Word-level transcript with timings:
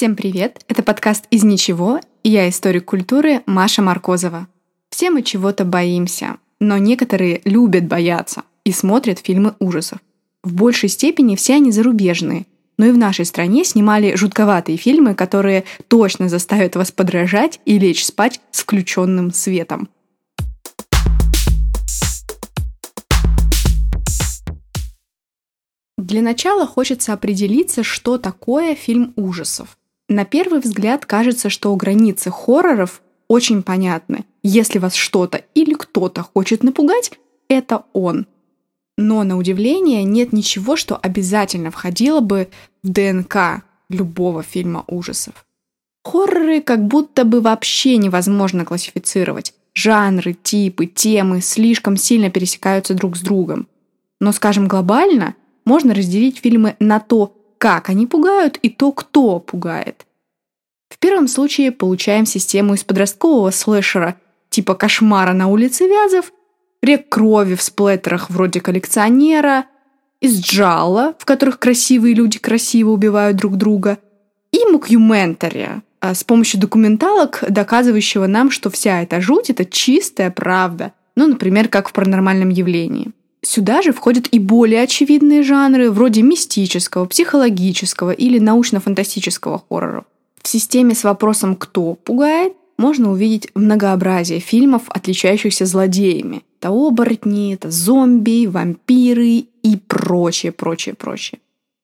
Всем 0.00 0.16
привет! 0.16 0.64
Это 0.66 0.82
подкаст 0.82 1.26
«Из 1.30 1.44
ничего» 1.44 2.00
и 2.22 2.30
я 2.30 2.48
историк 2.48 2.86
культуры 2.86 3.42
Маша 3.44 3.82
Маркозова. 3.82 4.48
Все 4.88 5.10
мы 5.10 5.22
чего-то 5.22 5.66
боимся, 5.66 6.38
но 6.58 6.78
некоторые 6.78 7.42
любят 7.44 7.84
бояться 7.84 8.44
и 8.64 8.72
смотрят 8.72 9.18
фильмы 9.18 9.56
ужасов. 9.58 9.98
В 10.42 10.54
большей 10.54 10.88
степени 10.88 11.36
все 11.36 11.56
они 11.56 11.70
зарубежные, 11.70 12.46
но 12.78 12.86
и 12.86 12.92
в 12.92 12.96
нашей 12.96 13.26
стране 13.26 13.62
снимали 13.62 14.14
жутковатые 14.14 14.78
фильмы, 14.78 15.14
которые 15.14 15.64
точно 15.88 16.30
заставят 16.30 16.76
вас 16.76 16.90
подражать 16.90 17.60
и 17.66 17.78
лечь 17.78 18.06
спать 18.06 18.40
с 18.52 18.62
включенным 18.62 19.34
светом. 19.34 19.90
Для 25.98 26.22
начала 26.22 26.66
хочется 26.66 27.12
определиться, 27.12 27.84
что 27.84 28.16
такое 28.16 28.74
фильм 28.74 29.12
ужасов. 29.16 29.76
На 30.10 30.24
первый 30.24 30.58
взгляд 30.58 31.06
кажется, 31.06 31.50
что 31.50 31.74
границы 31.76 32.32
хорроров 32.32 33.00
очень 33.28 33.62
понятны. 33.62 34.24
Если 34.42 34.80
вас 34.80 34.96
что-то 34.96 35.44
или 35.54 35.72
кто-то 35.74 36.24
хочет 36.24 36.64
напугать, 36.64 37.12
это 37.48 37.84
он. 37.92 38.26
Но 38.98 39.22
на 39.22 39.38
удивление 39.38 40.02
нет 40.02 40.32
ничего, 40.32 40.74
что 40.74 40.96
обязательно 40.96 41.70
входило 41.70 42.18
бы 42.18 42.48
в 42.82 42.88
ДНК 42.88 43.62
любого 43.88 44.42
фильма 44.42 44.82
ужасов. 44.88 45.46
Хорроры 46.02 46.60
как 46.60 46.84
будто 46.84 47.24
бы 47.24 47.40
вообще 47.40 47.96
невозможно 47.96 48.64
классифицировать. 48.64 49.54
Жанры, 49.74 50.32
типы, 50.32 50.86
темы 50.86 51.40
слишком 51.40 51.96
сильно 51.96 52.30
пересекаются 52.30 52.94
друг 52.94 53.16
с 53.16 53.20
другом. 53.20 53.68
Но, 54.18 54.32
скажем, 54.32 54.66
глобально 54.66 55.36
можно 55.64 55.94
разделить 55.94 56.38
фильмы 56.38 56.74
на 56.80 56.98
то, 56.98 57.36
как 57.58 57.90
они 57.90 58.06
пугают, 58.06 58.56
и 58.62 58.70
то, 58.70 58.90
кто 58.90 59.38
пугает. 59.38 60.06
В 60.90 60.98
первом 60.98 61.28
случае 61.28 61.72
получаем 61.72 62.26
систему 62.26 62.74
из 62.74 62.84
подросткового 62.84 63.50
слэшера, 63.52 64.16
типа 64.50 64.74
«Кошмара 64.74 65.32
на 65.32 65.46
улице 65.46 65.86
Вязов», 65.86 66.32
рек 66.82 67.08
крови 67.08 67.54
в 67.54 67.62
сплеттерах 67.62 68.28
вроде 68.28 68.60
«Коллекционера», 68.60 69.64
из 70.20 70.42
джалла, 70.42 71.14
в 71.18 71.24
которых 71.24 71.58
красивые 71.58 72.14
люди 72.14 72.38
красиво 72.38 72.90
убивают 72.90 73.38
друг 73.38 73.56
друга, 73.56 73.98
и 74.52 74.66
мукюментари, 74.70 75.80
а, 76.00 76.14
с 76.14 76.24
помощью 76.24 76.60
документалок, 76.60 77.44
доказывающего 77.48 78.26
нам, 78.26 78.50
что 78.50 78.68
вся 78.68 79.02
эта 79.02 79.20
жуть— 79.20 79.48
это 79.50 79.64
чистая 79.64 80.30
правда. 80.30 80.92
Ну, 81.14 81.26
например, 81.26 81.68
как 81.68 81.88
в 81.88 81.92
паранормальном 81.92 82.50
явлении. 82.50 83.12
Сюда 83.42 83.80
же 83.80 83.92
входят 83.92 84.26
и 84.30 84.38
более 84.38 84.82
очевидные 84.82 85.42
жанры, 85.42 85.90
вроде 85.90 86.22
мистического, 86.22 87.06
психологического 87.06 88.10
или 88.10 88.38
научно-фантастического 88.38 89.62
хоррора. 89.68 90.04
В 90.42 90.48
системе 90.48 90.94
с 90.94 91.04
вопросом 91.04 91.56
«кто 91.56 91.94
пугает» 91.94 92.54
можно 92.76 93.12
увидеть 93.12 93.48
многообразие 93.54 94.40
фильмов, 94.40 94.84
отличающихся 94.88 95.66
злодеями. 95.66 96.42
Это 96.58 96.70
оборотни, 96.70 97.54
это 97.54 97.70
зомби, 97.70 98.46
вампиры 98.46 99.44
и 99.62 99.76
прочее, 99.86 100.52
прочее, 100.52 100.94
прочее. 100.94 101.40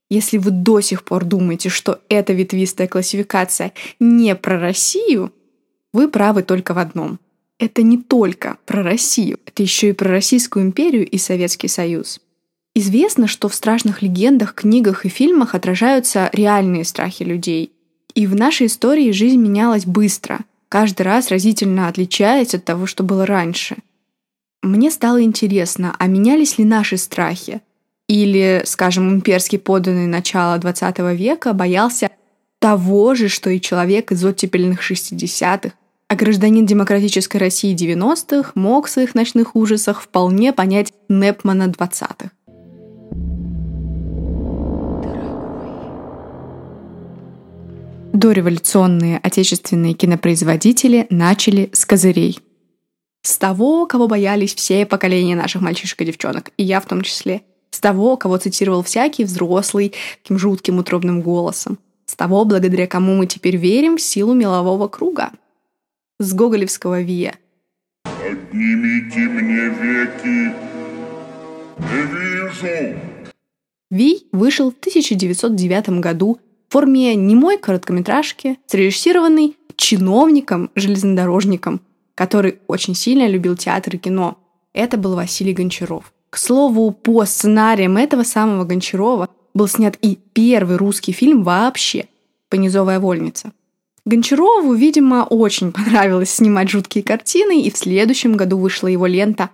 Если 0.09 0.39
вы 0.39 0.53
до 0.53 0.81
сих 0.81 1.05
пор 1.05 1.25
думаете, 1.25 1.69
что 1.69 2.01
эта 2.09 2.33
ветвистая 2.33 2.89
классификация 2.89 3.73
не 4.01 4.35
про 4.35 4.59
Россию, 4.59 5.33
вы 5.93 6.09
правы 6.09 6.43
только 6.43 6.73
в 6.73 6.79
одном 6.79 7.19
это 7.59 7.83
не 7.83 7.99
только 7.99 8.59
про 8.67 8.83
Россию, 8.83 9.39
это 9.47 9.63
еще 9.63 9.91
и 9.91 9.93
про 9.93 10.11
Российскую 10.11 10.65
империю 10.65 11.07
и 11.09 11.19
Советский 11.19 11.69
Союз. 11.69 12.21
Известно, 12.75 13.27
что 13.27 13.49
в 13.49 13.55
страшных 13.55 14.03
легендах, 14.03 14.55
книгах 14.55 15.07
и 15.07 15.09
фильмах 15.09 15.55
отражаются 15.55 16.29
реальные 16.33 16.85
страхи 16.85 17.23
людей. 17.23 17.73
И 18.17 18.27
в 18.27 18.35
нашей 18.35 18.67
истории 18.69 19.13
жизнь 19.13 19.37
менялась 19.37 19.85
быстро, 19.85 20.41
каждый 20.71 21.03
раз 21.03 21.31
разительно 21.31 21.87
отличаясь 21.87 22.55
от 22.55 22.65
того, 22.65 22.87
что 22.87 23.05
было 23.05 23.27
раньше. 23.27 23.77
Мне 24.63 24.91
стало 24.91 25.23
интересно, 25.23 25.95
а 25.99 26.07
менялись 26.07 26.57
ли 26.57 26.65
наши 26.65 26.97
страхи? 26.97 27.61
Или, 28.09 28.63
скажем, 28.65 29.13
имперский 29.13 29.59
подданный 29.59 30.07
начала 30.07 30.59
XX 30.59 31.15
века 31.15 31.53
боялся 31.53 32.11
того 32.59 33.15
же, 33.15 33.29
что 33.29 33.51
и 33.51 33.61
человек 33.61 34.11
из 34.11 34.25
оттепельных 34.25 34.81
60-х, 34.91 35.75
а 36.09 36.15
гражданин 36.15 36.65
демократической 36.65 37.37
России 37.37 37.77
90-х 37.77 38.53
мог 38.55 38.87
в 38.87 38.91
своих 38.91 39.15
ночных 39.15 39.55
ужасах 39.55 40.01
вполне 40.01 40.55
понять 40.55 40.95
Непмана 41.11 41.65
20-х. 41.65 42.31
Дореволюционные 48.17 49.19
отечественные 49.19 49.93
кинопроизводители 49.93 51.07
начали 51.11 51.69
с 51.75 51.85
козырей. 51.85 52.39
С 53.21 53.37
того, 53.37 53.85
кого 53.85 54.09
боялись 54.09 54.55
все 54.55 54.87
поколения 54.87 55.37
наших 55.37 55.61
мальчишек 55.61 56.01
и 56.01 56.07
девчонок, 56.07 56.51
и 56.57 56.65
я 56.65 56.81
в 56.81 56.87
том 56.87 57.03
числе. 57.03 57.43
С 57.69 57.79
того, 57.79 58.17
кого 58.17 58.39
цитировал 58.39 58.83
всякий 58.83 59.25
взрослый, 59.25 59.93
таким 60.23 60.39
жутким 60.39 60.79
утробным 60.79 61.21
голосом. 61.21 61.79
С 62.07 62.17
того, 62.17 62.47
благодаря 62.47 62.87
кому 62.87 63.17
мы 63.17 63.27
теперь 63.27 63.59
верим 63.59 63.99
в 63.99 64.01
силу 64.01 64.33
мелового 64.33 64.89
круга– 64.89 65.33
с 66.19 66.33
гоголевского 66.33 67.03
Вия. 67.03 67.35
«Поднимите 68.05 69.19
мне 69.19 69.69
веки, 69.69 70.55
не 71.79 72.03
вижу!» 72.15 72.99
Вий 73.91 74.27
вышел 74.33 74.71
в 74.71 74.79
1909 74.79 76.01
году 76.01 76.41
форме 76.77 77.15
немой 77.15 77.57
короткометражки, 77.57 78.59
срежиссированной 78.67 79.57
чиновником-железнодорожником, 79.77 81.81
который 82.15 82.59
очень 82.67 82.95
сильно 82.95 83.27
любил 83.27 83.57
театр 83.57 83.95
и 83.95 83.99
кино. 83.99 84.37
Это 84.75 84.99
был 84.99 85.15
Василий 85.15 85.55
Гончаров. 85.55 86.13
К 86.29 86.37
слову, 86.37 86.91
по 86.91 87.25
сценариям 87.25 87.97
этого 87.97 88.25
самого 88.25 88.65
Гончарова 88.65 89.31
был 89.55 89.69
снят 89.69 89.97
и 90.03 90.19
первый 90.35 90.77
русский 90.77 91.13
фильм 91.13 91.45
вообще 91.45 92.09
«Понизовая 92.51 93.01
вольница». 93.01 93.53
Гончарову, 94.05 94.75
видимо, 94.75 95.27
очень 95.31 95.73
понравилось 95.73 96.31
снимать 96.31 96.69
жуткие 96.69 97.03
картины, 97.03 97.63
и 97.63 97.71
в 97.71 97.79
следующем 97.79 98.37
году 98.37 98.59
вышла 98.59 98.89
его 98.89 99.07
лента 99.07 99.49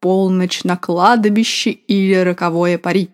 «Полночь 0.00 0.64
на 0.64 0.78
кладбище» 0.78 1.72
или 1.72 2.14
«Роковое 2.14 2.78
пари». 2.78 3.10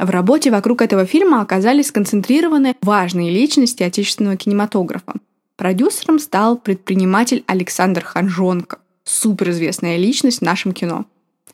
В 0.00 0.08
работе 0.08 0.50
вокруг 0.50 0.80
этого 0.80 1.04
фильма 1.04 1.42
оказались 1.42 1.88
сконцентрированы 1.88 2.74
важные 2.80 3.30
личности 3.30 3.82
отечественного 3.82 4.38
кинематографа. 4.38 5.12
Продюсером 5.56 6.18
стал 6.18 6.56
предприниматель 6.56 7.44
Александр 7.46 8.02
Ханжонко, 8.02 8.78
суперизвестная 9.04 9.98
личность 9.98 10.38
в 10.38 10.44
нашем 10.44 10.72
кино. 10.72 11.04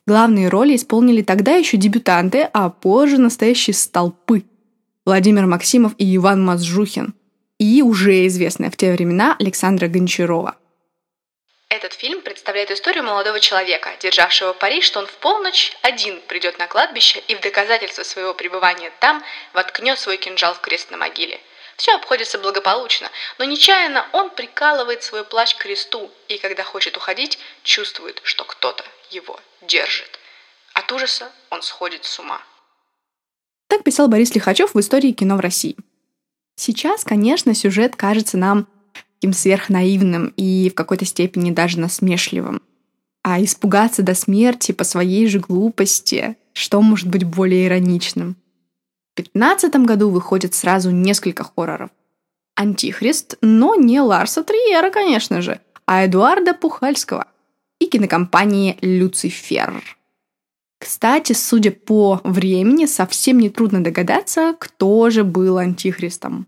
Главные 0.05 0.47
роли 0.47 0.77
исполнили 0.77 1.23
тогда 1.23 1.55
еще 1.55 1.75
дебютанты, 1.75 2.47
а 2.53 2.69
позже 2.69 3.17
настоящие 3.17 3.73
столпы– 3.73 4.43
Владимир 5.05 5.45
Максимов 5.45 5.93
и 5.97 6.15
Иван 6.15 6.43
Мазжухин– 6.45 7.13
и 7.59 7.81
уже 7.81 8.27
известная 8.27 8.69
в 8.69 8.77
те 8.77 8.93
времена 8.93 9.35
Александра 9.37 9.87
Гончарова. 9.87 10.55
Этот 11.69 11.91
фильм 11.93 12.21
представляет 12.21 12.71
историю 12.71 13.03
молодого 13.03 13.41
человека, 13.41 13.89
державшего 13.99 14.53
пари, 14.53 14.81
что 14.81 14.99
он 14.99 15.05
в 15.05 15.17
полночь 15.17 15.73
один 15.81 16.21
придет 16.21 16.57
на 16.57 16.67
кладбище 16.67 17.21
и 17.27 17.35
в 17.35 17.41
доказательство 17.41 18.03
своего 18.03 18.33
пребывания 18.33 18.91
там 19.01 19.21
воткнет 19.53 19.99
свой 19.99 20.15
кинжал 20.15 20.53
в 20.53 20.61
крест 20.61 20.91
на 20.91 20.97
могиле. 20.97 21.41
Все 21.75 21.93
обходится 21.93 22.39
благополучно, 22.39 23.11
но 23.37 23.43
нечаянно 23.43 24.07
он 24.13 24.29
прикалывает 24.29 25.03
свой 25.03 25.25
плащ 25.25 25.55
к 25.55 25.59
кресту 25.59 26.09
и, 26.29 26.37
когда 26.37 26.63
хочет 26.63 26.95
уходить, 26.95 27.37
чувствует, 27.63 28.21
что 28.23 28.45
кто-то 28.45 28.85
его 29.11 29.37
держит. 29.61 30.19
От 30.73 30.89
ужаса 30.93 31.31
он 31.49 31.61
сходит 31.61 32.05
с 32.05 32.17
ума. 32.17 32.41
Так 33.67 33.83
писал 33.83 34.07
Борис 34.07 34.33
Лихачев 34.33 34.73
в 34.73 34.79
истории 34.79 35.11
кино 35.11 35.35
в 35.35 35.41
России. 35.41 35.75
Сейчас, 36.55 37.03
конечно, 37.03 37.53
сюжет 37.53 37.97
кажется 37.97 38.37
нам 38.37 38.67
таким 39.17 39.33
сверхнаивным 39.33 40.33
и 40.37 40.69
в 40.69 40.75
какой-то 40.75 41.05
степени 41.05 41.51
даже 41.51 41.79
насмешливым. 41.79 42.61
А 43.23 43.43
испугаться 43.43 44.03
до 44.03 44.13
смерти 44.13 44.71
по 44.71 44.83
своей 44.83 45.27
же 45.27 45.39
глупости, 45.39 46.37
что 46.53 46.81
может 46.81 47.07
быть 47.09 47.23
более 47.23 47.65
ироничным? 47.65 48.35
В 49.13 49.17
2015 49.17 49.75
году 49.85 50.09
выходит 50.09 50.53
сразу 50.53 50.91
несколько 50.91 51.43
хорроров. 51.43 51.89
«Антихрист», 52.55 53.37
но 53.41 53.75
не 53.75 53.99
Ларса 53.99 54.43
Триера, 54.43 54.91
конечно 54.91 55.41
же, 55.41 55.59
а 55.85 56.05
Эдуарда 56.05 56.53
Пухальского 56.53 57.25
и 57.79 57.87
кинокомпании 57.87 58.77
«Люцифер». 58.81 59.83
Кстати, 60.79 61.33
судя 61.33 61.71
по 61.71 62.21
времени, 62.23 62.85
совсем 62.85 63.39
не 63.39 63.49
трудно 63.49 63.83
догадаться, 63.83 64.55
кто 64.59 65.09
же 65.09 65.23
был 65.23 65.57
антихристом. 65.57 66.45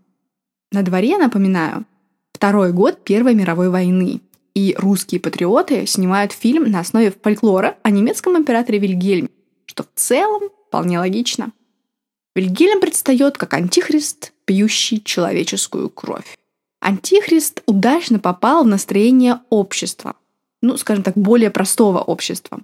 На 0.70 0.82
дворе, 0.82 1.18
напоминаю, 1.18 1.84
второй 2.32 2.72
год 2.72 3.04
Первой 3.04 3.34
мировой 3.34 3.70
войны, 3.70 4.20
и 4.54 4.74
русские 4.78 5.20
патриоты 5.20 5.86
снимают 5.86 6.32
фильм 6.32 6.70
на 6.70 6.80
основе 6.80 7.12
фольклора 7.22 7.76
о 7.82 7.90
немецком 7.90 8.36
императоре 8.36 8.78
Вильгельме, 8.78 9.28
что 9.66 9.84
в 9.84 9.88
целом 9.94 10.50
вполне 10.66 10.98
логично. 10.98 11.52
Вильгельм 12.34 12.80
предстает 12.80 13.38
как 13.38 13.54
антихрист 13.54 14.32
пьющий 14.44 15.02
человеческую 15.02 15.90
кровь. 15.90 16.36
Антихрист 16.80 17.62
удачно 17.66 18.18
попал 18.18 18.64
в 18.64 18.66
настроение 18.66 19.40
общества, 19.50 20.16
ну, 20.62 20.76
скажем 20.76 21.04
так, 21.04 21.16
более 21.16 21.50
простого 21.50 21.98
общества. 22.00 22.60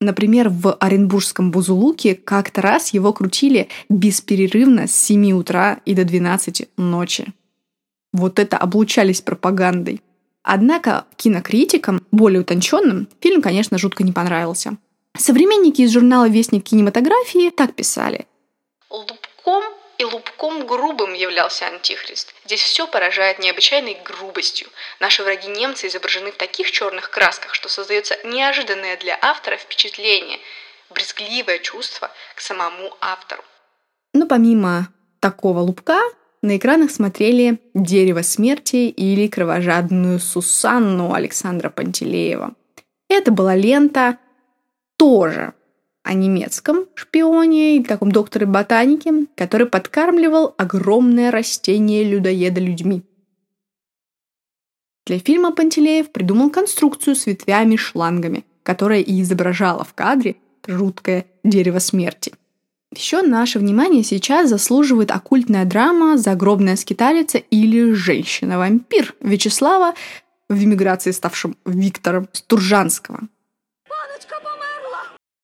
Например, 0.00 0.48
в 0.48 0.72
Оренбургском 0.74 1.50
Бузулуке 1.50 2.14
как-то 2.14 2.62
раз 2.62 2.94
его 2.94 3.12
крутили 3.12 3.68
бесперерывно 3.90 4.86
с 4.86 4.92
7 4.92 5.32
утра 5.32 5.80
и 5.84 5.94
до 5.94 6.04
12 6.04 6.70
ночи. 6.78 7.34
Вот 8.12 8.38
это 8.38 8.56
облучались 8.56 9.20
пропагандой. 9.20 10.02
Однако 10.42 11.04
кинокритикам, 11.16 12.06
более 12.10 12.40
утонченным, 12.40 13.08
фильм, 13.20 13.42
конечно, 13.42 13.78
жутко 13.78 14.02
не 14.04 14.12
понравился. 14.12 14.76
Современники 15.16 15.82
из 15.82 15.92
журнала 15.92 16.28
«Вестник 16.28 16.64
кинематографии» 16.64 17.50
так 17.50 17.74
писали. 17.74 18.26
Лубком 18.88 19.62
и 19.98 20.04
лубком 20.04 20.66
грубым 20.66 21.12
являлся 21.12 21.66
Антихрист. 21.66 22.34
Здесь 22.46 22.62
все 22.62 22.86
поражает 22.86 23.38
необычайной 23.38 23.98
грубостью. 24.02 24.68
Наши 24.98 25.22
враги 25.22 25.48
немцы 25.48 25.88
изображены 25.88 26.32
в 26.32 26.36
таких 26.36 26.70
черных 26.70 27.10
красках, 27.10 27.54
что 27.54 27.68
создается 27.68 28.16
неожиданное 28.24 28.96
для 28.96 29.18
автора 29.20 29.58
впечатление, 29.58 30.38
брезгливое 30.88 31.58
чувство 31.58 32.10
к 32.34 32.40
самому 32.40 32.96
автору. 33.00 33.42
Но 34.14 34.26
помимо 34.26 34.88
такого 35.20 35.58
лубка, 35.58 36.00
на 36.42 36.56
экранах 36.56 36.90
смотрели 36.90 37.60
«Дерево 37.74 38.22
смерти» 38.22 38.88
или 38.88 39.26
«Кровожадную 39.26 40.18
Сусанну» 40.18 41.12
Александра 41.12 41.68
Пантелеева. 41.68 42.54
Это 43.08 43.30
была 43.30 43.54
лента 43.54 44.18
тоже 44.96 45.52
о 46.02 46.14
немецком 46.14 46.86
шпионе 46.94 47.76
и 47.76 47.84
таком 47.84 48.10
докторе 48.10 48.46
ботаники, 48.46 49.26
который 49.34 49.66
подкармливал 49.66 50.54
огромное 50.56 51.30
растение 51.30 52.04
людоеда 52.04 52.60
людьми. 52.60 53.02
Для 55.06 55.18
фильма 55.18 55.52
Пантелеев 55.52 56.10
придумал 56.10 56.50
конструкцию 56.50 57.16
с 57.16 57.26
ветвями-шлангами, 57.26 58.44
которая 58.62 59.00
и 59.00 59.20
изображала 59.20 59.84
в 59.84 59.92
кадре 59.92 60.36
жуткое 60.66 61.26
дерево 61.42 61.80
смерти. 61.80 62.32
Еще 62.94 63.22
наше 63.22 63.58
внимание 63.58 64.02
сейчас 64.02 64.48
заслуживает 64.48 65.10
оккультная 65.10 65.64
драма 65.64 66.18
«Загробная 66.18 66.76
скиталица» 66.76 67.38
или 67.38 67.92
«Женщина-вампир» 67.92 69.14
Вячеслава 69.20 69.94
в 70.48 70.64
эмиграции 70.64 71.12
ставшим 71.12 71.56
Виктором 71.64 72.28
Стуржанского– 72.32 73.20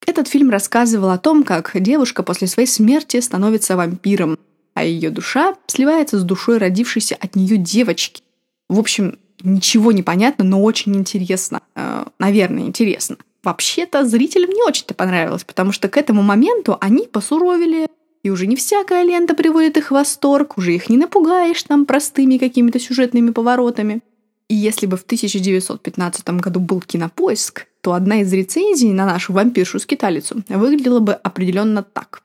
этот 0.06 0.28
фильм 0.28 0.48
рассказывал 0.48 1.10
о 1.10 1.18
том, 1.18 1.42
как 1.42 1.72
девушка 1.74 2.22
после 2.22 2.46
своей 2.46 2.68
смерти 2.68 3.20
становится 3.20 3.76
вампиром, 3.76 4.38
а 4.72 4.82
ее 4.82 5.10
душа 5.10 5.56
сливается 5.66 6.18
с 6.18 6.22
душой 6.22 6.58
родившейся 6.58 7.16
от 7.16 7.36
нее 7.36 7.58
девочки. 7.58 8.22
В 8.68 8.78
общем, 8.78 9.18
ничего 9.42 9.92
не 9.92 10.02
понятно, 10.02 10.44
но 10.44 10.62
очень 10.62 10.96
интересно. 10.96 11.60
Э, 11.74 12.06
наверное, 12.18 12.62
интересно. 12.62 13.18
Вообще-то 13.46 14.04
зрителям 14.04 14.50
не 14.50 14.60
очень-то 14.64 14.92
понравилось, 14.92 15.44
потому 15.44 15.70
что 15.70 15.88
к 15.88 15.96
этому 15.96 16.20
моменту 16.22 16.78
они 16.80 17.06
посуровили, 17.06 17.86
и 18.24 18.30
уже 18.30 18.48
не 18.48 18.56
всякая 18.56 19.04
лента 19.04 19.34
приводит 19.34 19.76
их 19.76 19.86
в 19.86 19.90
восторг, 19.92 20.58
уже 20.58 20.74
их 20.74 20.88
не 20.88 20.96
напугаешь 20.96 21.62
там 21.62 21.86
простыми 21.86 22.38
какими-то 22.38 22.80
сюжетными 22.80 23.30
поворотами. 23.30 24.00
И 24.48 24.56
если 24.56 24.86
бы 24.86 24.96
в 24.96 25.04
1915 25.04 26.28
году 26.40 26.58
был 26.58 26.80
кинопоиск, 26.80 27.66
то 27.82 27.92
одна 27.92 28.22
из 28.22 28.32
рецензий 28.32 28.90
на 28.90 29.06
нашу 29.06 29.32
вампиршу-скиталицу 29.32 30.42
выглядела 30.48 30.98
бы 30.98 31.12
определенно 31.12 31.84
так. 31.84 32.24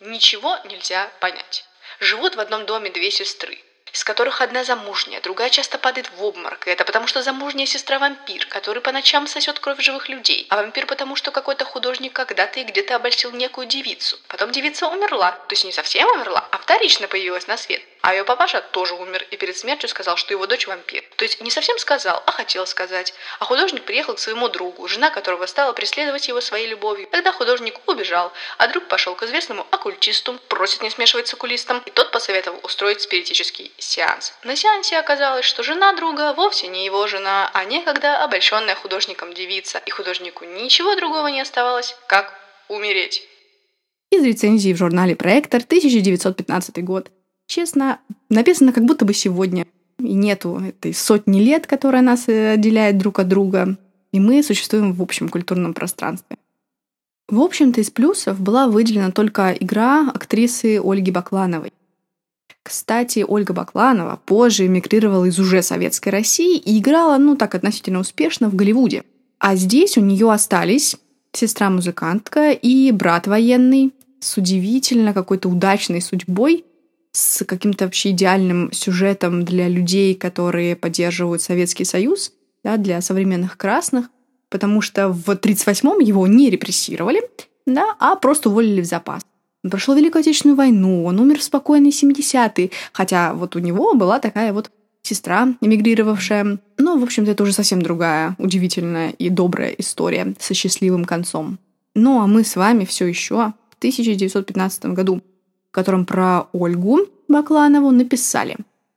Ничего 0.00 0.56
нельзя 0.68 1.08
понять. 1.20 1.66
Живут 2.00 2.34
в 2.34 2.40
одном 2.40 2.66
доме 2.66 2.90
две 2.90 3.12
сестры 3.12 3.58
из 3.92 4.04
которых 4.04 4.40
одна 4.40 4.64
замужняя, 4.64 5.20
другая 5.20 5.50
часто 5.50 5.78
падает 5.78 6.10
в 6.16 6.24
обморок. 6.24 6.66
И 6.66 6.70
это 6.70 6.84
потому, 6.84 7.06
что 7.06 7.22
замужняя 7.22 7.66
сестра 7.66 7.98
вампир, 7.98 8.46
который 8.46 8.82
по 8.82 8.92
ночам 8.92 9.26
сосет 9.26 9.58
кровь 9.58 9.80
живых 9.80 10.08
людей. 10.08 10.46
А 10.50 10.56
вампир 10.56 10.86
потому, 10.86 11.16
что 11.16 11.30
какой-то 11.30 11.64
художник 11.64 12.12
когда-то 12.12 12.60
и 12.60 12.64
где-то 12.64 12.96
обольстил 12.96 13.30
некую 13.32 13.66
девицу. 13.66 14.18
Потом 14.28 14.52
девица 14.52 14.88
умерла, 14.88 15.32
то 15.32 15.52
есть 15.52 15.64
не 15.64 15.72
совсем 15.72 16.08
умерла, 16.10 16.46
а 16.50 16.58
вторично 16.58 17.08
появилась 17.08 17.46
на 17.46 17.56
свет. 17.56 17.82
А 18.00 18.14
ее 18.14 18.24
папаша 18.24 18.60
тоже 18.60 18.94
умер 18.94 19.26
и 19.30 19.36
перед 19.36 19.56
смертью 19.56 19.88
сказал, 19.88 20.16
что 20.16 20.32
его 20.32 20.46
дочь 20.46 20.66
вампир. 20.66 21.04
То 21.16 21.24
есть 21.24 21.40
не 21.40 21.50
совсем 21.50 21.78
сказал, 21.78 22.22
а 22.26 22.32
хотел 22.32 22.66
сказать. 22.66 23.12
А 23.38 23.44
художник 23.44 23.84
приехал 23.84 24.14
к 24.14 24.18
своему 24.18 24.48
другу, 24.48 24.86
жена 24.88 25.10
которого 25.10 25.46
стала 25.46 25.72
преследовать 25.72 26.28
его 26.28 26.40
своей 26.40 26.68
любовью. 26.68 27.08
Тогда 27.10 27.32
художник 27.32 27.80
убежал, 27.86 28.32
а 28.56 28.68
друг 28.68 28.86
пошел 28.86 29.14
к 29.14 29.22
известному 29.24 29.66
оккультисту, 29.70 30.38
просит 30.48 30.82
не 30.82 30.90
смешивать 30.90 31.28
с 31.28 31.34
оккулистом, 31.34 31.82
и 31.86 31.90
тот 31.90 32.10
посоветовал 32.10 32.60
устроить 32.62 33.00
спиритический 33.00 33.72
сеанс. 33.78 34.34
На 34.44 34.56
сеансе 34.56 34.98
оказалось, 34.98 35.44
что 35.44 35.62
жена 35.62 35.92
друга 35.94 36.32
вовсе 36.34 36.68
не 36.68 36.84
его 36.84 37.06
жена, 37.06 37.50
а 37.52 37.64
некогда 37.64 38.22
обольщенная 38.22 38.74
художником 38.74 39.34
девица, 39.34 39.82
и 39.84 39.90
художнику 39.90 40.44
ничего 40.44 40.94
другого 40.94 41.28
не 41.28 41.40
оставалось, 41.40 41.96
как 42.06 42.32
умереть. 42.68 43.22
Из 44.10 44.24
рецензии 44.24 44.72
в 44.72 44.78
журнале 44.78 45.16
«Проектор» 45.16 45.60
1915 45.60 46.82
год. 46.82 47.10
Честно, 47.48 47.98
написано 48.28 48.72
как 48.72 48.84
будто 48.84 49.06
бы 49.06 49.14
сегодня. 49.14 49.66
И 49.98 50.12
нету 50.12 50.60
этой 50.60 50.94
сотни 50.94 51.40
лет, 51.40 51.66
которая 51.66 52.02
нас 52.02 52.28
э, 52.28 52.52
отделяет 52.52 52.98
друг 52.98 53.18
от 53.18 53.28
друга. 53.28 53.76
И 54.12 54.20
мы 54.20 54.42
существуем 54.42 54.92
в 54.92 55.02
общем 55.02 55.30
культурном 55.30 55.72
пространстве. 55.72 56.36
В 57.26 57.40
общем-то, 57.40 57.80
из 57.80 57.90
плюсов 57.90 58.38
была 58.38 58.68
выделена 58.68 59.10
только 59.10 59.52
игра 59.58 60.10
актрисы 60.10 60.78
Ольги 60.78 61.10
Баклановой. 61.10 61.72
Кстати, 62.62 63.24
Ольга 63.26 63.54
Бакланова 63.54 64.20
позже 64.26 64.66
эмигрировала 64.66 65.24
из 65.24 65.38
уже 65.38 65.62
советской 65.62 66.10
России 66.10 66.58
и 66.58 66.78
играла, 66.78 67.16
ну 67.16 67.34
так, 67.34 67.54
относительно 67.54 67.98
успешно 67.98 68.50
в 68.50 68.54
Голливуде. 68.54 69.04
А 69.38 69.56
здесь 69.56 69.96
у 69.96 70.02
нее 70.02 70.30
остались 70.30 70.96
сестра-музыкантка 71.32 72.52
и 72.52 72.92
брат 72.92 73.26
военный 73.26 73.94
с 74.20 74.36
удивительно 74.36 75.14
какой-то 75.14 75.48
удачной 75.48 76.02
судьбой, 76.02 76.64
с 77.12 77.44
каким-то 77.44 77.84
вообще 77.84 78.10
идеальным 78.10 78.72
сюжетом 78.72 79.44
для 79.44 79.68
людей, 79.68 80.14
которые 80.14 80.76
поддерживают 80.76 81.42
Советский 81.42 81.84
Союз, 81.84 82.32
да, 82.64 82.76
для 82.76 83.00
современных 83.00 83.56
красных, 83.56 84.08
потому 84.48 84.80
что 84.80 85.08
в 85.08 85.28
1938-м 85.28 86.00
его 86.00 86.26
не 86.26 86.50
репрессировали, 86.50 87.22
да, 87.66 87.94
а 87.98 88.16
просто 88.16 88.50
уволили 88.50 88.80
в 88.80 88.86
запас. 88.86 89.22
Он 89.64 89.70
прошел 89.70 89.94
Великую 89.94 90.20
Отечественную 90.20 90.56
войну, 90.56 91.04
он 91.04 91.18
умер 91.18 91.38
в 91.38 91.42
спокойные 91.42 91.90
70-е, 91.90 92.70
хотя 92.92 93.34
вот 93.34 93.56
у 93.56 93.58
него 93.58 93.94
была 93.94 94.20
такая 94.20 94.52
вот 94.52 94.70
сестра, 95.02 95.54
эмигрировавшая. 95.60 96.58
Ну, 96.76 96.98
в 96.98 97.02
общем-то, 97.02 97.32
это 97.32 97.42
уже 97.42 97.52
совсем 97.52 97.82
другая, 97.82 98.36
удивительная 98.38 99.10
и 99.10 99.30
добрая 99.30 99.70
история 99.70 100.34
со 100.38 100.54
счастливым 100.54 101.04
концом. 101.04 101.58
Ну, 101.94 102.20
а 102.20 102.26
мы 102.26 102.44
с 102.44 102.54
вами 102.56 102.84
все 102.84 103.06
еще 103.06 103.52
в 103.70 103.78
1915 103.78 104.86
году, 104.86 105.22
в 105.70 105.74
котором 105.74 106.06
про 106.06 106.48
Ольгу 106.52 107.08
Бакланову 107.28 107.90
написали. 107.90 108.56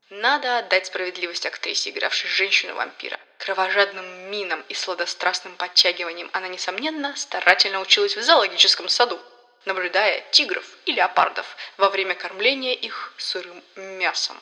Надо 0.09 0.59
отдать 0.59 0.87
справедливость 0.87 1.45
актрисе, 1.45 1.89
игравшей 1.89 2.29
женщину-вампира. 2.29 3.17
Кровожадным 3.37 4.05
минам 4.29 4.61
и 4.69 4.73
сладострастным 4.73 5.53
подтягиванием 5.57 6.29
она, 6.33 6.47
несомненно, 6.47 7.13
старательно 7.15 7.79
училась 7.79 8.15
в 8.15 8.21
зоологическом 8.21 8.87
саду 8.87 9.17
наблюдая 9.65 10.23
тигров 10.31 10.77
и 10.85 10.91
леопардов 10.91 11.45
во 11.77 11.89
время 11.89 12.15
кормления 12.15 12.73
их 12.73 13.13
сырым 13.17 13.57
мясом. 13.99 14.35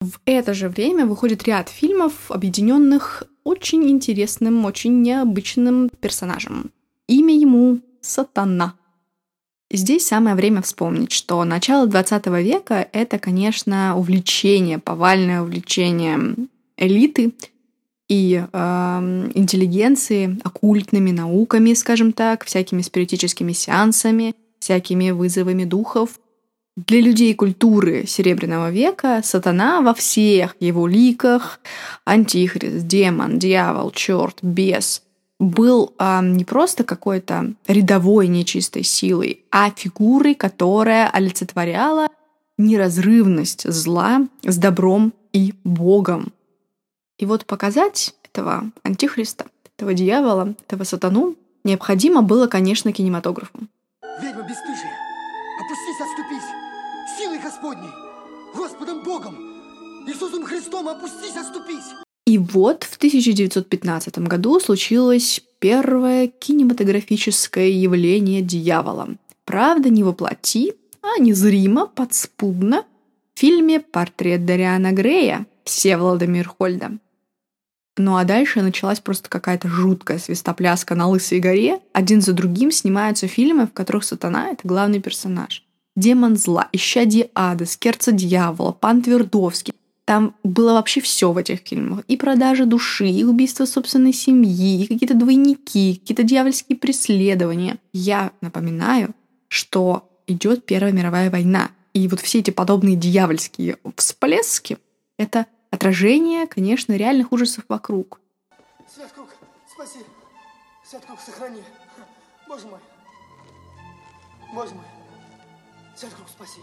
В 0.00 0.18
это 0.24 0.54
же 0.54 0.68
время 0.68 1.04
выходит 1.04 1.44
ряд 1.44 1.68
фильмов, 1.68 2.30
объединенных 2.30 3.22
очень 3.44 3.88
интересным, 3.90 4.64
очень 4.64 5.02
необычным 5.02 5.90
персонажем. 5.90 6.72
Имя 7.06 7.34
ему 7.34 7.80
Сатана. 8.00 8.76
Здесь 9.72 10.04
самое 10.04 10.34
время 10.34 10.62
вспомнить, 10.62 11.12
что 11.12 11.44
начало 11.44 11.86
20 11.86 12.26
века— 12.42 12.88
это, 12.92 13.20
конечно, 13.20 13.96
увлечение, 13.96 14.80
повальное 14.80 15.42
увлечение 15.42 16.34
элиты 16.76 17.32
и 18.08 18.42
э, 18.52 19.30
интеллигенции, 19.34 20.40
оккультными 20.42 21.12
науками, 21.12 21.74
скажем 21.74 22.12
так, 22.12 22.44
всякими 22.44 22.82
спиритическими 22.82 23.52
сеансами, 23.52 24.34
всякими 24.58 25.12
вызовами 25.12 25.64
духов. 25.64 26.18
Для 26.76 27.00
людей 27.00 27.32
культуры 27.34 28.06
Серебряного 28.06 28.72
века 28.72 29.20
сатана 29.22 29.82
во 29.82 29.94
всех 29.94 30.56
его 30.58 30.88
ликах, 30.88 31.60
антихрист, 32.04 32.88
демон, 32.88 33.38
дьявол, 33.38 33.92
черт, 33.92 34.38
бес, 34.42 35.02
был 35.40 35.94
э, 35.98 36.20
не 36.22 36.44
просто 36.44 36.84
какой-то 36.84 37.54
рядовой 37.66 38.28
нечистой 38.28 38.84
силой, 38.84 39.44
а 39.50 39.70
фигурой, 39.70 40.34
которая 40.36 41.08
олицетворяла 41.08 42.08
неразрывность 42.58 43.68
зла 43.68 44.28
с 44.44 44.56
добром 44.58 45.12
и 45.32 45.54
Богом. 45.64 46.32
И 47.18 47.26
вот 47.26 47.46
показать 47.46 48.14
этого 48.22 48.70
антихриста, 48.84 49.46
этого 49.76 49.94
дьявола, 49.94 50.54
этого 50.68 50.84
сатану 50.84 51.34
необходимо 51.64 52.22
было, 52.22 52.46
конечно, 52.46 52.92
кинематографу. 52.92 53.58
Ведьма 54.22 54.42
бесстыжая, 54.42 54.96
опустись, 55.64 56.00
отступись, 56.00 57.18
силой 57.18 57.38
Господней! 57.38 57.90
Господом 58.54 59.02
Богом, 59.04 59.36
Иисусом 60.06 60.44
Христом, 60.44 60.88
опустись, 60.88 61.36
отступись. 61.36 61.94
И 62.26 62.38
вот 62.38 62.84
в 62.84 62.96
1915 62.96 64.18
году 64.18 64.60
случилось 64.60 65.40
первое 65.58 66.28
кинематографическое 66.28 67.68
явление 67.68 68.42
дьявола. 68.42 69.16
Правда, 69.44 69.88
не 69.90 70.04
воплоти, 70.04 70.74
а 71.02 71.20
незримо, 71.20 71.86
подспудно, 71.86 72.84
в 73.34 73.40
фильме 73.40 73.80
«Портрет 73.80 74.44
Дариана 74.44 74.92
Грея» 74.92 75.46
Всеволода 75.64 76.26
Мирхольда. 76.26 76.98
Ну 77.96 78.16
а 78.16 78.24
дальше 78.24 78.62
началась 78.62 79.00
просто 79.00 79.28
какая-то 79.28 79.68
жуткая 79.68 80.18
свистопляска 80.18 80.94
на 80.94 81.08
Лысой 81.08 81.40
горе. 81.40 81.80
Один 81.92 82.22
за 82.22 82.32
другим 82.32 82.70
снимаются 82.70 83.28
фильмы, 83.28 83.66
в 83.66 83.72
которых 83.72 84.04
сатана— 84.04 84.48
это 84.52 84.66
главный 84.66 85.00
персонаж. 85.00 85.64
Демон 85.96 86.36
зла, 86.36 86.68
Исчадие 86.72 87.30
ада, 87.34 87.66
Скерца 87.66 88.12
дьявола, 88.12 88.72
Пан 88.72 89.02
Твердовский. 89.02 89.74
Там 90.10 90.34
было 90.42 90.72
вообще 90.72 91.00
все 91.00 91.30
в 91.30 91.36
этих 91.36 91.60
фильмах. 91.60 92.00
И 92.08 92.16
продажа 92.16 92.66
души, 92.66 93.06
и 93.06 93.22
убийство 93.22 93.64
собственной 93.64 94.12
семьи, 94.12 94.82
и 94.82 94.86
какие-то 94.88 95.14
двойники, 95.14 96.00
какие-то 96.00 96.24
дьявольские 96.24 96.76
преследования. 96.76 97.78
Я 97.92 98.32
напоминаю, 98.40 99.14
что 99.46 100.10
идет 100.26 100.66
Первая 100.66 100.90
мировая 100.90 101.30
война. 101.30 101.70
И 101.94 102.08
вот 102.08 102.18
все 102.18 102.40
эти 102.40 102.50
подобные 102.50 102.96
дьявольские 102.96 103.78
всплески— 103.94 104.78
это 105.16 105.46
отражение, 105.70 106.48
конечно, 106.48 106.96
реальных 106.96 107.30
ужасов 107.30 107.62
вокруг. 107.68 108.20
Святкруг, 108.92 109.28
спаси. 109.72 110.00
Святкруг, 110.84 111.20
сохрани. 111.20 111.62
Боже 112.48 112.66
мой. 112.66 112.80
Боже 114.52 114.74
мой. 114.74 114.86
Святкруг, 115.96 116.28
спаси. 116.28 116.58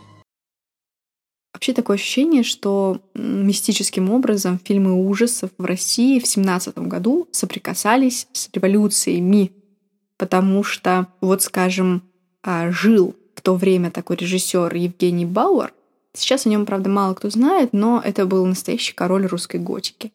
Вообще 1.58 1.74
такое 1.74 1.96
ощущение, 1.96 2.44
что 2.44 3.02
мистическим 3.16 4.12
образом 4.12 4.60
фильмы 4.64 4.94
ужасов 4.94 5.50
в 5.58 5.66
России 5.66 6.20
в 6.20 6.28
семнадцатом 6.28 6.88
году 6.88 7.28
соприкасались 7.32 8.28
с 8.32 8.48
революциями, 8.54 9.52
потому 10.18 10.62
что, 10.62 11.08
вот 11.20 11.42
скажем, 11.42 12.04
а, 12.44 12.70
жил 12.70 13.16
в 13.34 13.42
то 13.42 13.56
время 13.56 13.90
такой 13.90 14.18
режиссер 14.18 14.72
Евгений 14.76 15.26
Бауэр. 15.26 15.74
Сейчас 16.14 16.46
о 16.46 16.50
нем, 16.50 16.68
правда, 16.68 16.92
мало 16.92 17.16
кто 17.16 17.32
знает, 17.32 17.74
но 17.74 18.00
это 18.06 18.28
был 18.28 18.46
настоящий 18.46 18.94
король 18.94 19.26
русской 19.26 19.60
готики. 19.60 20.12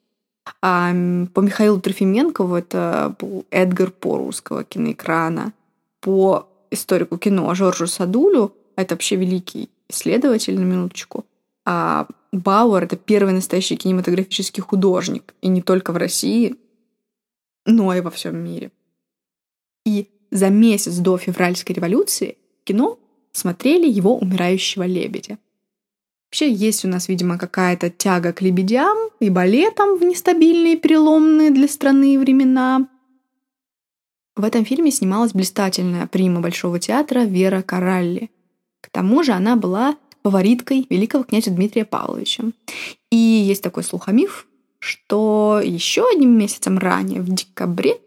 А 0.60 0.92
по 1.34 1.40
Михаилу 1.40 1.80
Трофименкову 1.80 2.54
это 2.54 3.16
был 3.18 3.46
Эдгар 3.50 3.90
По 3.90 4.16
русского 4.16 4.62
киноэкрана. 4.62 5.52
По 6.00 6.48
историку 6.70 7.18
кино 7.18 7.52
Жоржу 7.56 7.88
Садулю, 7.88 8.54
это 8.76 8.94
вообще 8.94 9.16
великий 9.16 9.70
исследователь, 9.88 10.54
на 10.54 10.64
минуточку, 10.64 11.24
а 11.64 12.06
Бауэр— 12.32 12.84
это 12.84 12.96
первый 12.96 13.34
настоящий 13.34 13.76
кинематографический 13.76 14.62
художник, 14.62 15.34
и 15.42 15.48
не 15.48 15.62
только 15.62 15.92
в 15.92 15.96
России, 15.96 16.56
но 17.66 17.94
и 17.94 18.00
во 18.00 18.10
всем 18.10 18.36
мире. 18.36 18.70
И 19.84 20.08
за 20.30 20.48
месяц 20.48 20.96
до 20.96 21.18
февральской 21.18 21.74
революции 21.74 22.38
кино 22.64 22.98
смотрели 23.32 23.88
его 23.88 24.16
«Умирающего 24.16 24.84
лебедя». 24.84 25.38
Вообще 26.32 26.50
есть 26.50 26.84
у 26.86 26.88
нас, 26.88 27.08
видимо, 27.08 27.36
какая-то 27.36 27.90
тяга 27.90 28.32
к 28.32 28.40
лебедям 28.40 28.96
и 29.20 29.28
балетам 29.28 29.98
в 29.98 30.02
нестабильные, 30.02 30.78
переломные 30.78 31.50
для 31.50 31.68
страны 31.68 32.18
времена. 32.18 32.88
В 34.34 34.44
этом 34.44 34.64
фильме 34.64 34.90
снималась 34.90 35.34
блистательная 35.34 36.06
прима 36.06 36.40
Большого 36.40 36.78
театра 36.78 37.20
Вера 37.20 37.60
Каралли. 37.60 38.30
К 38.80 38.88
тому 38.88 39.22
же 39.22 39.32
она 39.32 39.56
была 39.56 39.98
фавориткой 40.22 40.86
великого 40.88 41.24
князя 41.24 41.50
Дмитрия 41.50 41.84
Павловича. 41.84 42.44
И 43.10 43.16
есть 43.16 43.62
такой 43.62 43.84
слухомиф, 43.84 44.46
что 44.78 45.60
еще 45.62 46.08
одним 46.08 46.38
месяцем 46.38 46.78
ранее, 46.78 47.20
в 47.20 47.28
декабре, 47.28 47.98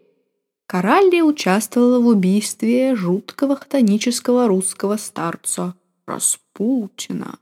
Каралли 0.66 1.20
участвовала 1.20 2.00
в 2.00 2.06
убийстве 2.08 2.96
жуткого 2.96 3.54
хтонического 3.54 4.48
русского 4.48 4.96
старца 4.96 5.74
Распутина. 6.06 7.38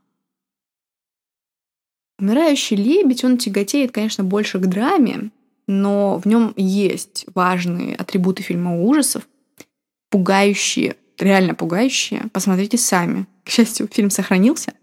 Умирающий 2.19 2.77
лебедь, 2.77 3.23
он 3.25 3.37
тяготеет, 3.37 3.91
конечно, 3.91 4.23
больше 4.23 4.59
к 4.59 4.67
драме, 4.67 5.31
но 5.67 6.17
в 6.19 6.27
нем 6.27 6.53
есть 6.55 7.25
важные 7.33 7.95
атрибуты 7.95 8.43
фильма 8.43 8.79
ужасов, 8.81 9.27
пугающие, 10.09 10.95
реально 11.17 11.55
пугающие. 11.55 12.27
Посмотрите 12.31 12.77
сами. 12.77 13.25
К 13.45 13.51
счастью, 13.51 13.87
фильм 13.87 14.09
сохранился. 14.09 14.73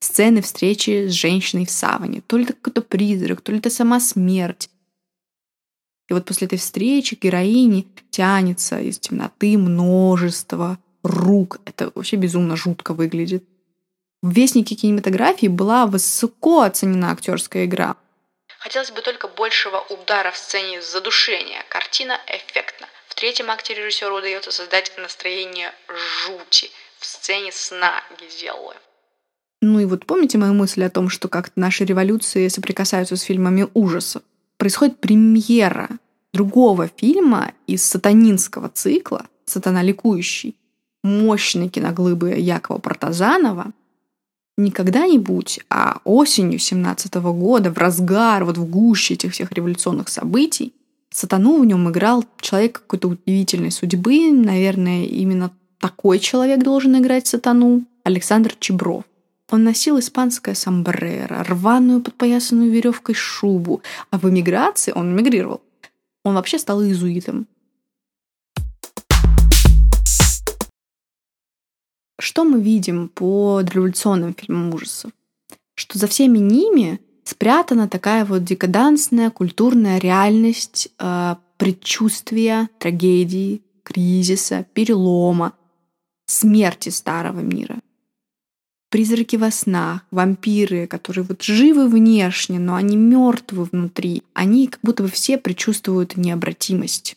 Сцены 0.00 0.42
встречи 0.42 1.06
с 1.08 1.12
женщиной 1.12 1.66
в 1.66 1.70
саване. 1.70 2.20
То 2.20 2.36
ли 2.36 2.44
это 2.44 2.52
какой-то 2.52 2.82
призрак, 2.82 3.40
то 3.40 3.52
ли 3.52 3.58
это 3.58 3.70
сама 3.70 4.00
смерть. 4.00 4.68
И 6.08 6.14
вот 6.14 6.24
после 6.24 6.46
этой 6.46 6.58
встречи 6.58 7.14
героини 7.20 7.86
тянется 8.10 8.80
из 8.80 8.98
темноты 8.98 9.56
множество 9.56 10.78
рук. 11.02 11.60
Это 11.64 11.92
вообще 11.94 12.16
безумно 12.16 12.56
жутко 12.56 12.92
выглядит. 12.92 13.44
В 14.22 14.32
«Вестнике 14.32 14.74
кинематографии» 14.74 15.46
была 15.46 15.86
высоко 15.86 16.62
оценена 16.62 17.12
актерская 17.12 17.66
игра. 17.66 17.96
Хотелось 18.58 18.90
бы 18.90 19.00
только 19.02 19.28
большего 19.28 19.78
удара 19.90 20.32
в 20.32 20.36
сцене 20.36 20.82
задушения. 20.82 21.64
Картина 21.68 22.18
эффектна. 22.26 22.88
В 23.08 23.14
третьем 23.14 23.50
акте 23.50 23.74
режиссеру 23.74 24.16
удается 24.16 24.50
создать 24.50 24.92
настроение 24.98 25.72
жути 26.26 26.70
в 26.98 27.06
сцене 27.06 27.50
сна 27.52 28.02
Гизеллы. 28.20 28.74
Ну 29.60 29.80
и 29.80 29.84
вот 29.84 30.06
помните 30.06 30.38
мою 30.38 30.54
мысль 30.54 30.84
о 30.84 30.90
том, 30.90 31.08
что 31.08 31.28
как-то 31.28 31.58
наши 31.58 31.84
революции 31.84 32.48
соприкасаются 32.48 33.16
с 33.16 33.22
фильмами 33.22 33.66
ужасов? 33.74 34.22
происходит 34.58 34.98
премьера 34.98 35.88
другого 36.34 36.90
фильма 36.94 37.52
из 37.66 37.82
сатанинского 37.84 38.68
цикла 38.68 39.26
«Сатана 39.46 39.82
ликующий», 39.82 40.56
мощной 41.02 41.68
киноглыбы 41.68 42.30
Якова 42.30 42.78
Протазанова, 42.78 43.72
не 44.58 44.72
когда-нибудь, 44.72 45.60
а 45.70 46.00
осенью 46.04 46.58
17 46.58 47.14
года, 47.14 47.70
в 47.70 47.78
разгар, 47.78 48.44
вот 48.44 48.58
в 48.58 48.68
гуще 48.68 49.14
этих 49.14 49.32
всех 49.32 49.52
революционных 49.52 50.08
событий, 50.08 50.74
сатану 51.10 51.62
в 51.62 51.64
нем 51.64 51.88
играл 51.88 52.24
человек 52.40 52.80
какой-то 52.80 53.08
удивительной 53.08 53.70
судьбы, 53.70 54.32
наверное, 54.32 55.04
именно 55.04 55.52
такой 55.78 56.18
человек 56.18 56.62
должен 56.62 56.98
играть 56.98 57.26
сатану, 57.26 57.84
Александр 58.04 58.54
Чебров. 58.58 59.04
Он 59.50 59.64
носил 59.64 59.98
испанское 59.98 60.54
сомбреро, 60.54 61.42
рваную 61.44 62.02
подпоясанную 62.02 62.70
веревкой 62.70 63.14
шубу, 63.14 63.82
а 64.10 64.18
в 64.18 64.28
эмиграции 64.28 64.92
он 64.94 65.12
эмигрировал. 65.12 65.62
Он 66.24 66.34
вообще 66.34 66.58
стал 66.58 66.82
иезуитом. 66.82 67.46
Что 72.20 72.44
мы 72.44 72.60
видим 72.60 73.08
по 73.08 73.60
революционным 73.60 74.34
фильмам 74.34 74.74
ужасов? 74.74 75.12
Что 75.74 75.98
за 75.98 76.08
всеми 76.08 76.38
ними 76.38 77.00
спрятана 77.24 77.88
такая 77.88 78.24
вот 78.24 78.44
декадансная 78.44 79.30
культурная 79.30 79.98
реальность 79.98 80.88
э, 80.98 81.36
предчувствия 81.56 82.68
трагедии, 82.78 83.62
кризиса, 83.84 84.66
перелома, 84.74 85.54
смерти 86.28 86.90
старого 86.90 87.40
мира 87.40 87.80
призраки 88.90 89.36
во 89.36 89.50
снах, 89.50 90.02
вампиры, 90.10 90.86
которые 90.86 91.24
вот 91.24 91.42
живы 91.42 91.88
внешне, 91.88 92.58
но 92.58 92.74
они 92.74 92.96
мертвы 92.96 93.64
внутри. 93.64 94.22
Они 94.34 94.66
как 94.68 94.80
будто 94.82 95.02
бы 95.02 95.08
все 95.08 95.38
предчувствуют 95.38 96.16
необратимость 96.16 97.16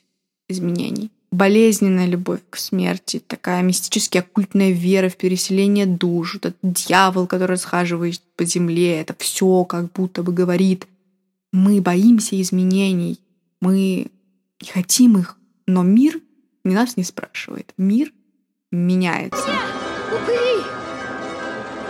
изменений. 0.49 1.11
Болезненная 1.31 2.07
любовь 2.07 2.41
к 2.49 2.57
смерти, 2.57 3.23
такая 3.25 3.61
мистически 3.61 4.17
оккультная 4.17 4.71
вера 4.71 5.07
в 5.07 5.15
переселение 5.15 5.85
душ, 5.85 6.35
этот 6.35 6.57
дьявол, 6.61 7.25
который 7.25 7.57
схаживает 7.57 8.21
по 8.35 8.43
земле, 8.43 8.99
это 8.99 9.15
все 9.17 9.63
как 9.63 9.93
будто 9.93 10.23
бы 10.23 10.33
говорит, 10.33 10.87
мы 11.53 11.79
боимся 11.79 12.39
изменений, 12.41 13.17
мы 13.61 14.07
не 14.61 14.67
хотим 14.69 15.17
их, 15.17 15.37
но 15.67 15.83
мир 15.83 16.19
нас 16.65 16.97
не 16.97 17.05
спрашивает. 17.05 17.73
Мир 17.77 18.11
меняется. 18.71 19.49
Упыри! 20.11 20.63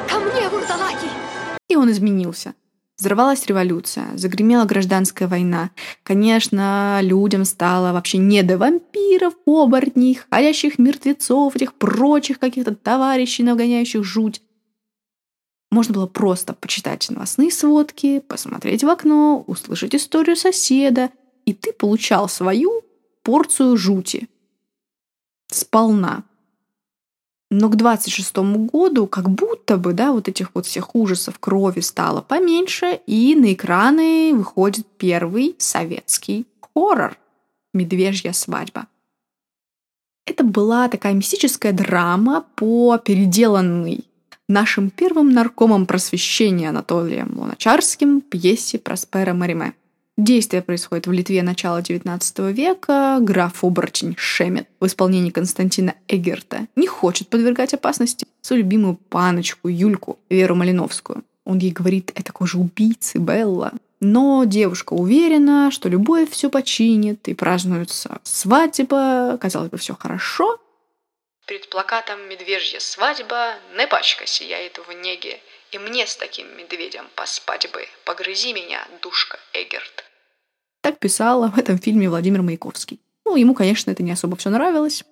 Ко 0.09 0.19
мне, 0.19 0.49
вурдалаки! 0.49 1.07
И 1.69 1.75
он 1.75 1.91
изменился. 1.91 2.53
Взорвалась 2.97 3.47
революция, 3.47 4.15
загремела 4.15 4.65
гражданская 4.65 5.27
война. 5.27 5.71
Конечно, 6.03 6.99
людям 7.01 7.45
стало 7.45 7.93
вообще 7.93 8.19
не 8.19 8.43
до 8.43 8.59
вампиров, 8.59 9.33
оборотней, 9.47 10.19
ходящих 10.29 10.77
мертвецов, 10.77 11.55
этих 11.55 11.73
прочих 11.73 12.37
каких-то 12.37 12.75
товарищей, 12.75 13.41
нагоняющих 13.41 14.03
жуть. 14.03 14.43
Можно 15.71 15.95
было 15.95 16.05
просто 16.05 16.53
почитать 16.53 17.09
новостные 17.09 17.49
сводки, 17.49 18.19
посмотреть 18.19 18.83
в 18.83 18.89
окно, 18.89 19.43
услышать 19.47 19.95
историю 19.95 20.35
соседа, 20.35 21.09
и 21.45 21.53
ты 21.53 21.73
получал 21.73 22.29
свою 22.29 22.83
порцию 23.23 23.77
жути. 23.77 24.27
Сполна. 25.47 26.23
Но 27.53 27.67
к 27.67 27.75
26 27.75 28.37
году 28.71 29.07
как 29.07 29.29
будто 29.29 29.75
бы, 29.75 29.91
да, 29.91 30.13
вот 30.13 30.29
этих 30.29 30.51
вот 30.53 30.65
всех 30.65 30.95
ужасов 30.95 31.37
крови 31.37 31.81
стало 31.81 32.21
поменьше, 32.21 33.01
и 33.05 33.35
на 33.35 33.51
экраны 33.51 34.33
выходит 34.33 34.87
первый 34.97 35.57
советский 35.57 36.47
хоррор 36.73 37.17
«Медвежья 37.73 38.31
свадьба». 38.31 38.87
Это 40.25 40.45
была 40.45 40.87
такая 40.87 41.13
мистическая 41.13 41.73
драма 41.73 42.45
по 42.55 42.97
переделанной 42.97 44.05
нашим 44.47 44.89
первым 44.89 45.31
наркомом 45.31 45.87
просвещения 45.87 46.69
Анатолием 46.69 47.37
Луначарским 47.37 48.21
пьесе 48.21 48.79
Проспера 48.79 49.33
Мариме. 49.33 49.73
Действие 50.17 50.61
происходит 50.61 51.07
в 51.07 51.11
Литве 51.11 51.41
начала 51.41 51.81
XIX 51.81 52.51
века. 52.51 53.17
Граф-оборотень 53.21 54.15
Шемет 54.17 54.67
в 54.79 54.85
исполнении 54.85 55.31
Константина 55.31 55.95
Эгерта 56.07 56.67
не 56.75 56.87
хочет 56.87 57.29
подвергать 57.29 57.73
опасности 57.73 58.25
свою 58.41 58.63
любимую 58.63 58.95
паночку 58.95 59.69
Юльку 59.69 60.19
Веру 60.29 60.55
Малиновскую. 60.55 61.23
Он 61.45 61.57
ей 61.59 61.71
говорит 61.71 62.11
«это 62.15 62.31
кожа 62.33 62.57
убийцы, 62.57 63.17
Белла». 63.17 63.71
Но 63.99 64.45
девушка 64.45 64.93
уверена, 64.93 65.69
что 65.69 65.87
любовь 65.87 66.31
все 66.31 66.49
починит, 66.49 67.27
и 67.27 67.35
празднуется 67.35 68.19
свадьба, 68.23 69.37
казалось 69.39 69.69
бы, 69.69 69.77
все 69.77 69.95
хорошо. 69.95 70.59
Перед 71.45 71.69
плакатом 71.69 72.19
«Медвежья 72.27 72.79
свадьба» 72.79 73.53
не 73.77 73.85
пачка 73.87 74.25
сияет 74.25 74.79
в 74.79 74.91
неге, 75.03 75.39
и 75.71 75.77
мне 75.79 76.05
с 76.05 76.15
таким 76.15 76.47
медведем 76.57 77.05
поспать 77.15 77.69
бы, 77.71 77.85
погрызи 78.05 78.53
меня, 78.53 78.85
душка 79.01 79.39
Эгерт. 79.53 80.03
Так 80.81 80.99
писал 80.99 81.49
в 81.49 81.57
этом 81.57 81.77
фильме 81.77 82.09
Владимир 82.09 82.41
Маяковский. 82.41 82.99
Ну, 83.25 83.35
ему, 83.35 83.53
конечно, 83.53 83.91
это 83.91 84.03
не 84.03 84.11
особо 84.11 84.35
все 84.35 84.49
нравилось. 84.49 85.03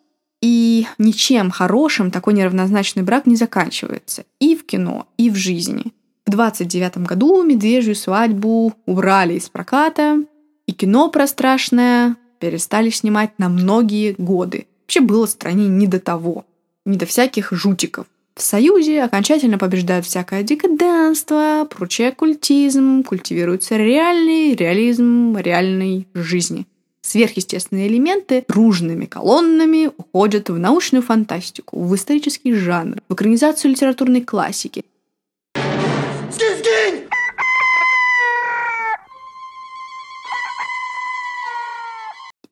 И 0.41 0.87
ничем 0.97 1.51
хорошим 1.51 2.11
такой 2.11 2.33
неравнозначный 2.33 3.03
брак 3.03 3.25
не 3.25 3.35
заканчивается. 3.35 4.25
И 4.39 4.55
в 4.55 4.65
кино, 4.65 5.07
и 5.17 5.29
в 5.29 5.35
жизни. 5.35 5.93
В 6.25 6.31
29 6.31 6.99
году 6.99 7.43
«Медвежью 7.43 7.95
свадьбу» 7.95 8.73
убрали 8.85 9.35
из 9.35 9.49
проката, 9.49 10.23
и 10.65 10.71
кино 10.71 11.09
про 11.09 11.27
страшное 11.27 12.15
перестали 12.39 12.89
снимать 12.89 13.37
на 13.37 13.49
многие 13.49 14.13
годы. 14.17 14.67
Вообще 14.83 15.01
было 15.01 15.25
стране 15.25 15.67
не 15.67 15.87
до 15.87 15.99
того, 15.99 16.45
не 16.85 16.97
до 16.97 17.05
всяких 17.05 17.51
жутиков. 17.51 18.07
В 18.35 18.41
Союзе 18.41 19.03
окончательно 19.03 19.57
побеждают 19.57 20.05
всякое 20.05 20.43
декаденство, 20.43 21.67
прочий 21.69 22.05
оккультизм, 22.05 23.03
культивируется 23.03 23.75
реальный 23.75 24.55
реализм 24.55 25.35
реальной 25.37 26.07
жизни. 26.13 26.65
Сверхъестественные 27.01 27.87
элементы 27.87 28.45
дружными 28.47 29.05
колоннами 29.05 29.89
уходят 29.97 30.49
в 30.49 30.57
научную 30.57 31.01
фантастику, 31.01 31.81
в 31.81 31.95
исторический 31.95 32.53
жанр, 32.53 33.01
в 33.09 33.13
экранизацию 33.13 33.71
литературной 33.71 34.21
классики. 34.21 34.83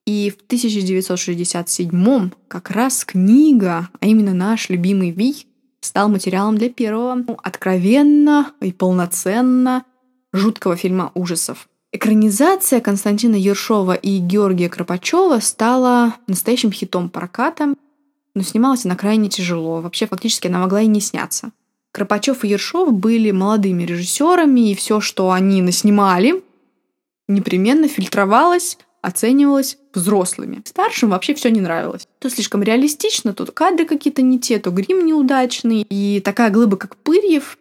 И 0.05 0.29
в 0.29 0.35
1967 0.45 2.29
как 2.47 2.71
раз 2.71 3.03
книга, 3.03 3.89
а 3.99 4.05
именно 4.05 4.33
наш 4.33 4.69
любимый 4.69 5.11
Вий, 5.11 5.46
стал 5.81 6.09
материалом 6.09 6.57
для 6.57 6.69
первого 6.69 7.15
ну, 7.15 7.37
откровенно 7.43 8.51
и 8.61 8.71
полноценно 8.71 9.85
жуткого 10.33 10.75
фильма 10.75 11.11
ужасов. 11.13 11.67
Экранизация 11.91 12.81
Константина 12.81 13.35
Ершова 13.35 13.93
и 13.93 14.17
Георгия 14.17 14.69
Кропачева 14.69 15.39
стала 15.39 16.15
настоящим 16.27 16.71
хитом 16.71 17.09
проката, 17.09 17.73
но 18.35 18.43
снималась 18.43 18.85
она 18.85 18.95
крайне 18.95 19.29
тяжело. 19.29 19.81
Вообще, 19.81 20.05
фактически, 20.05 20.47
она 20.47 20.59
могла 20.59 20.81
и 20.81 20.87
не 20.87 20.99
сняться. 20.99 21.51
Кропачев 21.91 22.43
и 22.43 22.49
Ершов 22.49 22.93
были 22.93 23.31
молодыми 23.31 23.83
режиссерами, 23.83 24.71
и 24.71 24.75
все, 24.75 24.99
что 24.99 25.31
они 25.31 25.61
наснимали, 25.61 26.43
непременно 27.27 27.87
фильтровалось 27.87 28.77
оценивалось 29.01 29.77
взрослыми. 29.93 30.61
Старшим 30.65 31.09
вообще 31.09 31.33
все 31.33 31.49
не 31.49 31.61
нравилось. 31.61 32.07
То 32.19 32.29
слишком 32.29 32.63
реалистично, 32.63 33.33
то 33.33 33.45
кадры 33.45 33.85
какие-то 33.85 34.21
не 34.21 34.39
те, 34.39 34.59
то 34.59 34.71
грим 34.71 35.05
неудачный. 35.05 35.85
И 35.89 36.21
такая 36.23 36.49
глыба, 36.49 36.77
как 36.77 36.97
Пырьев, 36.97 37.57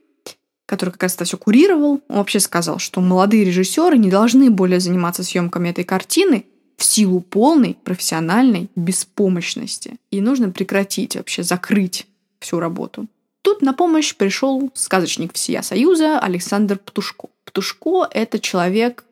который 0.66 0.90
как 0.90 1.04
раз 1.04 1.14
это 1.14 1.24
все 1.24 1.36
курировал, 1.36 2.00
он 2.08 2.16
вообще 2.16 2.40
сказал, 2.40 2.78
что 2.78 3.00
молодые 3.00 3.44
режиссеры 3.44 3.98
не 3.98 4.10
должны 4.10 4.50
более 4.50 4.80
заниматься 4.80 5.22
съемками 5.22 5.68
этой 5.68 5.84
картины 5.84 6.44
в 6.76 6.84
силу 6.84 7.20
полной 7.20 7.78
профессиональной 7.84 8.68
беспомощности. 8.76 9.96
И 10.10 10.20
нужно 10.20 10.50
прекратить 10.50 11.16
вообще, 11.16 11.42
закрыть 11.42 12.06
всю 12.38 12.60
работу. 12.60 13.06
Тут 13.42 13.62
на 13.62 13.72
помощь 13.72 14.14
пришел 14.14 14.70
сказочник 14.74 15.32
всея 15.32 15.62
Союза 15.62 16.18
Александр 16.18 16.78
Птушко. 16.78 17.28
Птушко— 17.44 18.08
это 18.10 18.40
человек, 18.40 19.04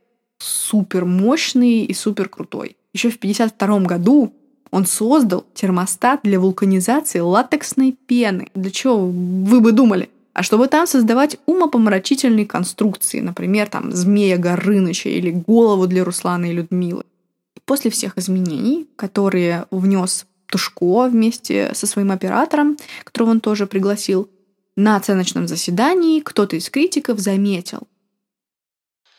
супер 0.44 1.04
мощный 1.04 1.84
и 1.84 1.94
супер 1.94 2.28
крутой. 2.28 2.76
Еще 2.92 3.10
в 3.10 3.16
1952 3.16 3.80
году 3.80 4.32
он 4.70 4.86
создал 4.86 5.46
термостат 5.54 6.20
для 6.22 6.38
вулканизации 6.40 7.20
латексной 7.20 7.92
пены. 7.92 8.48
Для 8.54 8.70
чего 8.70 9.06
вы 9.06 9.60
бы 9.60 9.72
думали? 9.72 10.10
А 10.32 10.42
чтобы 10.42 10.66
там 10.66 10.86
создавать 10.86 11.38
умопомрачительные 11.46 12.44
конструкции, 12.44 13.20
например, 13.20 13.68
там 13.68 13.92
змея 13.92 14.36
Горыныча 14.36 15.08
или 15.08 15.30
голову 15.30 15.86
для 15.86 16.04
Руслана 16.04 16.46
и 16.46 16.52
Людмилы. 16.52 17.04
После 17.66 17.90
всех 17.90 18.18
изменений, 18.18 18.88
которые 18.96 19.66
внес 19.70 20.26
Тушко 20.46 21.08
вместе 21.08 21.70
со 21.74 21.86
своим 21.86 22.10
оператором, 22.10 22.76
которого 23.04 23.30
он 23.30 23.40
тоже 23.40 23.66
пригласил, 23.66 24.28
на 24.76 24.96
оценочном 24.96 25.46
заседании 25.46 26.20
кто-то 26.20 26.56
из 26.56 26.68
критиков 26.68 27.20
заметил. 27.20 27.86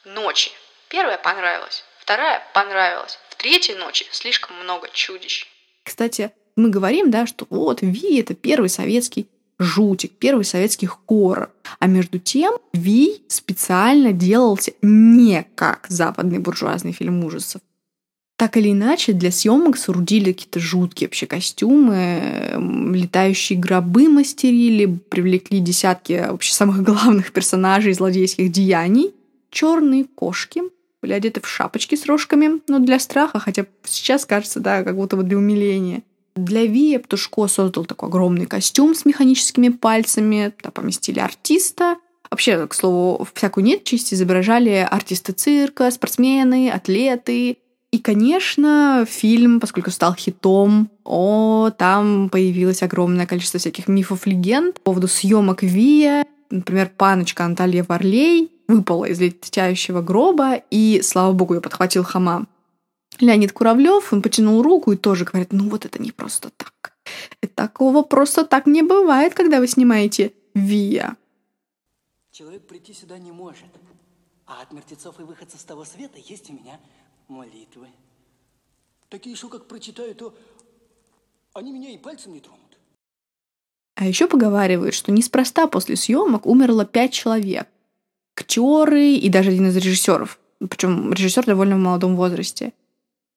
Ночи 0.05 0.51
Первая 0.95 1.17
понравилась, 1.17 1.83
вторая 1.99 2.41
понравилась, 2.53 3.19
в 3.29 3.35
третьей 3.35 3.75
ночи 3.75 4.05
слишком 4.11 4.55
много 4.63 4.87
чудищ. 4.93 5.45
Кстати, 5.83 6.31
мы 6.55 6.69
говорим, 6.69 7.11
да, 7.11 7.27
что 7.27 7.45
вот 7.49 7.81
Ви— 7.81 8.17
это 8.21 8.33
первый 8.33 8.69
советский 8.69 9.27
жутик, 9.59 10.13
первый 10.13 10.45
советский 10.45 10.87
хоррор. 10.87 11.51
А 11.79 11.87
между 11.87 12.17
тем 12.17 12.53
Ви 12.71 13.21
специально 13.27 14.13
делался 14.13 14.71
не 14.81 15.45
как 15.55 15.85
западный 15.89 16.39
буржуазный 16.39 16.93
фильм 16.93 17.25
ужасов. 17.25 17.61
Так 18.37 18.55
или 18.55 18.71
иначе, 18.71 19.11
для 19.11 19.31
съемок 19.31 19.75
соорудили 19.75 20.31
какие-то 20.31 20.61
жуткие 20.61 21.09
вообще 21.09 21.27
костюмы, 21.27 22.53
летающие 22.93 23.59
гробы 23.59 24.07
мастерили, 24.07 24.85
привлекли 24.85 25.59
десятки 25.59 26.25
вообще 26.25 26.53
самых 26.53 26.83
главных 26.83 27.33
персонажей 27.33 27.91
злодейских 27.91 28.49
деяний. 28.49 29.13
Черные 29.51 30.03
кошки, 30.03 30.63
были 31.05 31.13
одеты 31.13 31.39
в 31.39 31.47
шапочки 31.47 31.93
с 31.93 32.07
рожками, 32.07 32.61
но 32.67 32.79
для 32.79 32.97
страха, 32.97 33.37
хотя 33.37 33.67
сейчас 33.83 34.25
кажется, 34.25 34.59
да, 34.59 34.83
как 34.83 34.95
будто 34.95 35.15
бы 35.15 35.21
для 35.21 35.37
умиления. 35.37 36.01
Для 36.35 36.65
Вия 36.65 36.97
Птушко 36.97 37.47
создал 37.47 37.85
такой 37.85 38.09
огромный 38.09 38.47
костюм 38.47 38.95
с 38.95 39.05
механическими 39.05 39.69
пальцами, 39.69 40.51
туда 40.57 40.71
поместили 40.71 41.19
артиста. 41.19 41.97
Вообще, 42.31 42.65
к 42.65 42.73
слову, 42.73 43.27
всякую 43.35 43.63
нечисть 43.63 44.15
изображали 44.15 44.85
артисты 44.89 45.33
цирка, 45.33 45.91
спортсмены, 45.91 46.71
атлеты. 46.71 47.57
И, 47.91 47.99
конечно, 47.99 49.05
фильм, 49.07 49.59
поскольку 49.59 49.91
стал 49.91 50.15
хитом, 50.15 50.89
о, 51.03 51.69
там 51.77 52.29
появилось 52.29 52.81
огромное 52.81 53.27
количество 53.27 53.59
всяких 53.59 53.87
мифов, 53.87 54.25
легенд 54.25 54.75
по 54.77 54.91
поводу 54.91 55.07
съемок 55.07 55.61
Вия. 55.61 56.25
Например, 56.49 56.91
паночка 56.97 57.45
Анталья 57.45 57.85
Варлей 57.87 58.54
выпала 58.67 59.05
из 59.05 59.19
летящего 59.19 60.01
гроба, 60.01 60.55
и, 60.71 61.01
слава 61.03 61.33
богу, 61.33 61.55
ее 61.55 61.61
подхватил 61.61 62.03
хамам. 62.03 62.47
Леонид 63.19 63.53
Куравлев, 63.53 64.11
он 64.11 64.21
потянул 64.21 64.61
руку 64.61 64.91
и 64.91 64.97
тоже 64.97 65.25
говорит, 65.25 65.53
ну 65.53 65.69
вот 65.69 65.85
это 65.85 66.01
не 66.01 66.11
просто 66.11 66.49
так. 66.49 66.93
Такого 67.55 68.01
просто 68.01 68.43
так 68.45 68.65
не 68.65 68.81
бывает, 68.81 69.33
когда 69.33 69.59
вы 69.59 69.67
снимаете 69.67 70.33
Вия. 70.53 71.15
Человек 72.31 72.67
прийти 72.67 72.93
сюда 72.93 73.17
не 73.17 73.31
может. 73.31 73.69
А 74.45 74.61
от 74.61 74.73
мертвецов 74.73 75.19
и 75.19 75.23
выходцев 75.23 75.59
с 75.59 75.63
того 75.63 75.85
света 75.85 76.19
есть 76.19 76.49
у 76.49 76.53
меня 76.53 76.79
молитвы. 77.27 77.87
Такие 79.09 79.33
еще 79.33 79.47
как 79.47 79.67
прочитаю, 79.67 80.13
то 80.15 80.35
они 81.53 81.71
меня 81.71 81.91
и 81.91 81.97
пальцем 81.97 82.33
не 82.33 82.41
тронут. 82.41 82.59
А 83.95 84.05
еще 84.05 84.27
поговаривают, 84.27 84.93
что 84.93 85.13
неспроста 85.13 85.67
после 85.67 85.95
съемок 85.95 86.45
умерло 86.45 86.85
пять 86.85 87.13
человек 87.13 87.69
актеры 88.35 89.13
и 89.13 89.29
даже 89.29 89.51
один 89.51 89.67
из 89.67 89.77
режиссеров. 89.77 90.39
Причем 90.69 91.13
режиссер 91.13 91.45
довольно 91.45 91.75
в 91.75 91.79
молодом 91.79 92.15
возрасте. 92.15 92.73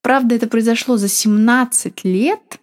Правда, 0.02 0.34
это 0.34 0.48
произошло 0.48 0.96
за 0.96 1.08
17 1.08 2.04
лет 2.04 2.60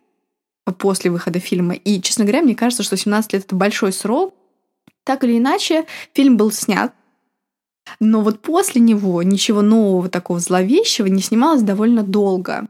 после 0.77 1.11
выхода 1.11 1.39
фильма. 1.39 1.75
И, 1.75 2.01
честно 2.01 2.25
говоря, 2.25 2.41
мне 2.41 2.55
кажется, 2.55 2.83
что 2.83 2.97
17 2.97 3.33
лет— 3.33 3.43
это 3.45 3.55
большой 3.55 3.91
срок. 3.93 4.33
Так 5.03 5.23
или 5.23 5.37
иначе, 5.37 5.85
фильм 6.13 6.37
был 6.37 6.51
снят. 6.51 6.93
Но 7.99 8.21
вот 8.21 8.41
после 8.41 8.81
него 8.81 9.21
ничего 9.21 9.61
нового 9.61 10.09
такого 10.09 10.39
зловещего 10.39 11.05
не 11.05 11.21
снималось 11.21 11.61
довольно 11.61 12.03
долго. 12.03 12.67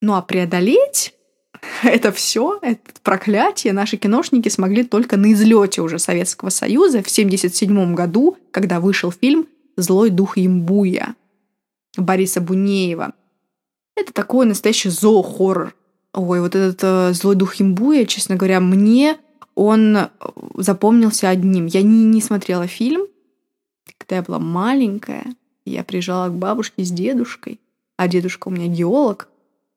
Ну 0.00 0.14
а 0.14 0.22
преодолеть 0.22 1.14
это 1.82 2.12
все, 2.12 2.58
это 2.62 2.80
проклятие 3.02 3.72
наши 3.72 3.96
киношники 3.96 4.48
смогли 4.48 4.84
только 4.84 5.16
на 5.16 5.32
излете 5.32 5.82
уже 5.82 5.98
Советского 5.98 6.50
Союза 6.50 6.98
в 6.98 7.08
1977 7.08 7.94
году, 7.94 8.36
когда 8.50 8.80
вышел 8.80 9.10
фильм 9.10 9.46
«Злой 9.76 10.10
дух 10.10 10.38
Имбуя» 10.38 11.14
Бориса 11.96 12.40
Бунеева. 12.40 13.12
Это 13.96 14.12
такой 14.12 14.46
настоящий 14.46 14.88
зоо-хоррор. 14.88 15.74
Ой, 16.12 16.40
вот 16.40 16.54
этот 16.54 16.80
э, 16.82 17.12
«Злой 17.12 17.36
дух 17.36 17.60
Имбуя», 17.60 18.04
честно 18.06 18.36
говоря, 18.36 18.60
мне 18.60 19.18
он 19.54 19.96
э, 19.96 20.08
запомнился 20.56 21.28
одним. 21.28 21.66
Я 21.66 21.82
не, 21.82 22.04
не 22.04 22.20
смотрела 22.20 22.66
фильм, 22.66 23.06
когда 23.98 24.16
я 24.16 24.22
была 24.22 24.38
маленькая. 24.38 25.24
Я 25.64 25.84
приезжала 25.84 26.28
к 26.28 26.34
бабушке 26.34 26.84
с 26.84 26.90
дедушкой, 26.90 27.60
а 27.96 28.08
дедушка 28.08 28.48
у 28.48 28.50
меня 28.50 28.66
геолог, 28.66 29.28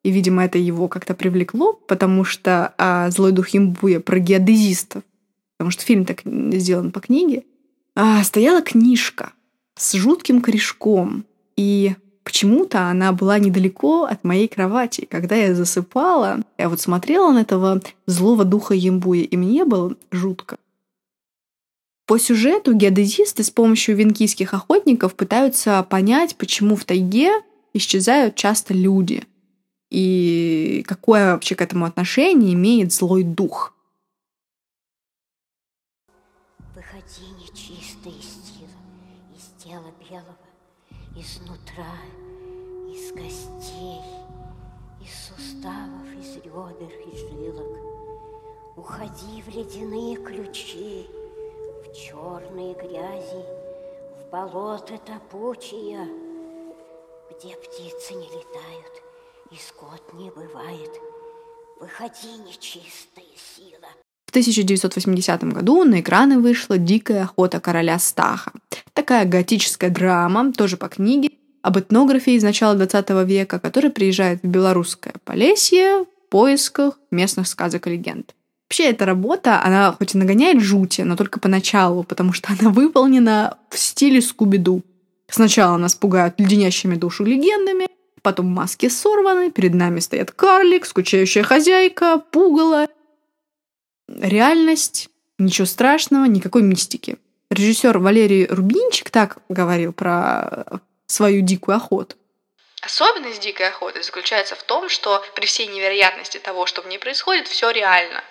и, 0.08 0.12
видимо, 0.12 0.46
это 0.46 0.58
его 0.58 0.88
как-то 0.88 1.14
привлекло, 1.14 1.74
потому 1.74 2.24
что 2.24 2.74
а, 2.78 3.12
«Злой 3.12 3.34
дух 3.34 3.54
имбуя» 3.54 4.00
про 4.00 4.20
геодезистов, 4.20 5.04
потому 5.58 5.70
что 5.70 5.84
фильм 5.84 6.06
так 6.06 6.22
сделан 6.24 6.94
по 6.94 7.02
книге, 7.02 7.44
а, 7.94 8.24
стояла 8.24 8.62
книжка 8.62 9.34
с 9.76 9.98
жутким 9.98 10.42
корешком, 10.42 11.26
и 11.58 11.94
почему-то 12.24 12.88
она 12.90 13.12
была 13.12 13.38
недалеко 13.38 14.06
от 14.06 14.24
моей 14.24 14.48
кровати. 14.48 15.06
Когда 15.12 15.36
я 15.36 15.54
засыпала, 15.54 16.40
я 16.58 16.70
вот 16.70 16.80
смотрела 16.80 17.34
на 17.34 17.42
этого 17.42 17.82
злого 18.06 18.46
духа 18.46 18.76
Ямбуя, 18.76 19.24
и 19.24 19.36
мне 19.36 19.66
было 19.66 19.94
жутко. 20.10 20.56
По 22.06 22.18
сюжету 22.18 22.74
геодезисты 22.74 23.44
с 23.44 23.50
помощью 23.50 23.98
венкийских 23.98 24.54
охотников 24.54 25.16
пытаются 25.16 25.84
понять, 25.84 26.38
почему 26.38 26.78
в 26.78 26.86
тайге 26.86 27.34
исчезают 27.74 28.36
часто 28.36 28.74
люди– 28.74 29.24
и 29.90 30.84
какое 30.88 31.34
вообще 31.34 31.56
к 31.56 31.62
этому 31.62 31.86
отношение 31.86 32.54
имеет 32.54 32.92
злой 32.92 33.24
дух. 33.24 33.74
Выходи, 36.76 37.26
нечистая 37.40 38.14
сила, 38.14 38.70
из 39.36 39.64
тела 39.64 39.92
белого, 40.10 40.38
из 41.16 41.40
нутра, 41.42 41.98
из 42.90 43.12
костей, 43.12 44.02
из 45.02 45.14
суставов, 45.28 46.08
из 46.20 46.36
ребер, 46.38 46.92
из 47.14 47.20
жилок. 47.32 47.78
Уходи 48.76 49.42
в 49.42 49.48
ледяные 49.50 50.18
ключи, 50.18 51.08
в 51.84 51.96
черные 51.96 52.76
грязи, 52.76 53.44
в 54.20 54.30
болото 54.30 55.00
топучие, 55.00 56.08
где 57.32 57.56
птицы 57.56 58.14
не 58.14 58.28
летают, 58.28 59.07
и 59.52 59.56
скот 59.56 60.02
не 60.14 60.30
бывает. 60.30 60.92
Выходи, 61.80 62.38
нечистая 62.46 63.26
сила. 63.56 63.88
В 64.26 64.30
1980 64.32 65.44
году 65.54 65.84
на 65.84 66.02
экраны 66.02 66.40
вышла 66.40 66.78
«Дикая 66.78 67.24
охота 67.24 67.60
короля 67.60 67.98
Стаха». 67.98 68.52
Такая 68.94 69.26
готическая 69.26 69.90
драма, 69.90 70.52
тоже 70.52 70.76
по 70.76 70.90
книге, 70.90 71.30
об 71.62 71.78
этнографе 71.78 72.36
из 72.36 72.44
начала 72.44 72.76
20 72.76 73.10
века, 73.26 73.60
который 73.60 73.90
приезжает 73.90 74.42
в 74.44 74.48
белорусское 74.48 75.14
Полесье 75.24 76.04
в 76.04 76.30
поисках 76.30 77.00
местных 77.12 77.48
сказок 77.48 77.88
и 77.88 77.92
легенд. 77.92 78.36
Вообще, 78.70 78.90
эта 78.90 79.06
работа, 79.06 79.64
она 79.64 79.94
хоть 79.94 80.14
и 80.14 80.18
нагоняет 80.18 80.62
жути, 80.62 81.02
но 81.02 81.16
только 81.16 81.40
поначалу, 81.40 82.04
потому 82.04 82.34
что 82.34 82.54
она 82.60 82.70
выполнена 82.70 83.58
в 83.70 83.78
стиле 83.78 84.20
Скуби-Ду. 84.20 84.84
Сначала 85.30 85.78
нас 85.78 85.96
пугают 85.96 86.36
леденящими 86.38 86.96
душу 86.96 87.24
легендами, 87.24 87.88
потом 88.28 88.48
маски 88.48 88.90
сорваны, 88.90 89.52
перед 89.52 89.74
нами 89.74 90.02
стоят 90.02 90.32
карлик, 90.32 90.86
скучающая 90.86 91.44
хозяйка, 91.44 92.18
пугало. 92.18 92.90
Реальность, 94.10 95.08
ничего 95.38 95.66
страшного, 95.66 96.26
никакой 96.26 96.62
мистики. 96.62 97.20
Режиссер 97.50 97.98
Валерий 98.00 98.46
Рубинчик 98.48 99.12
так 99.12 99.38
говорил 99.48 99.94
про 99.94 100.82
свою 101.06 101.40
дикую 101.40 101.78
охоту. 101.78 102.18
Особенность 102.82 103.40
дикой 103.40 103.70
охоты 103.70 104.04
заключается 104.04 104.56
в 104.56 104.64
том, 104.64 104.90
что 104.90 105.24
при 105.34 105.46
всей 105.46 105.68
невероятности 105.68 106.38
того, 106.38 106.66
что 106.66 106.82
в 106.82 106.88
ней 106.90 107.00
происходит, 107.00 107.48
все 107.48 107.72
реально. 107.72 108.22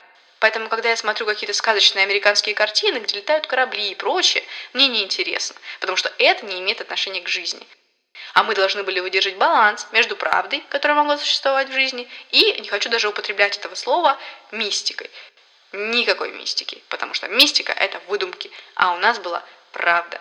Поэтому, 0.41 0.69
когда 0.69 0.91
я 0.91 0.97
смотрю 0.99 1.25
какие-то 1.25 1.55
сказочные 1.55 2.03
американские 2.03 2.55
картины, 2.55 2.99
где 2.99 3.17
летают 3.17 3.47
корабли 3.47 3.93
и 3.93 3.95
прочее, 3.95 4.45
мне 4.75 4.89
неинтересно, 4.89 5.57
потому 5.81 5.97
что 5.97 6.13
это 6.19 6.45
не 6.45 6.61
имеет 6.61 6.83
отношения 6.83 7.23
к 7.23 7.29
жизни. 7.29 7.67
А 8.37 8.43
мы 8.43 8.55
должны 8.55 8.83
были 8.83 9.01
выдержать 9.01 9.39
баланс 9.39 9.87
между 9.93 10.15
правдой, 10.15 10.63
которая 10.69 10.99
могла 10.99 11.17
существовать 11.17 11.71
в 11.71 11.73
жизни, 11.73 12.07
и, 12.33 12.61
не 12.61 12.69
хочу 12.69 12.91
даже 12.91 13.09
употреблять 13.09 13.57
этого 13.57 13.75
слова, 13.75 14.19
мистикой. 14.53 15.09
Никакой 15.73 16.33
мистики, 16.33 16.83
потому 16.91 17.15
что 17.15 17.29
мистика— 17.29 17.73
это 17.81 17.99
выдумки, 18.11 18.51
а 18.75 18.95
у 18.95 18.99
нас 18.99 19.19
была 19.21 19.43
правда. 19.73 20.21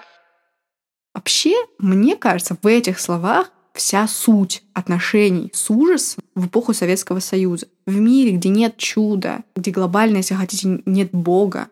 Вообще, 1.14 1.58
мне 1.78 2.16
кажется, 2.16 2.56
в 2.62 2.66
этих 2.66 3.02
словах 3.02 3.52
вся 3.74 4.08
суть 4.08 4.64
отношений 4.74 5.52
с 5.54 5.70
ужасом 5.70 6.24
в 6.36 6.48
эпоху 6.48 6.74
Советского 6.74 7.20
Союза. 7.20 7.68
В 7.86 8.00
мире, 8.00 8.32
где 8.32 8.48
нет 8.48 8.78
чуда, 8.78 9.44
где 9.58 9.72
глобально, 9.72 10.18
если 10.18 10.36
хотите, 10.36 10.82
нет 10.86 11.10
Бога, 11.12 11.68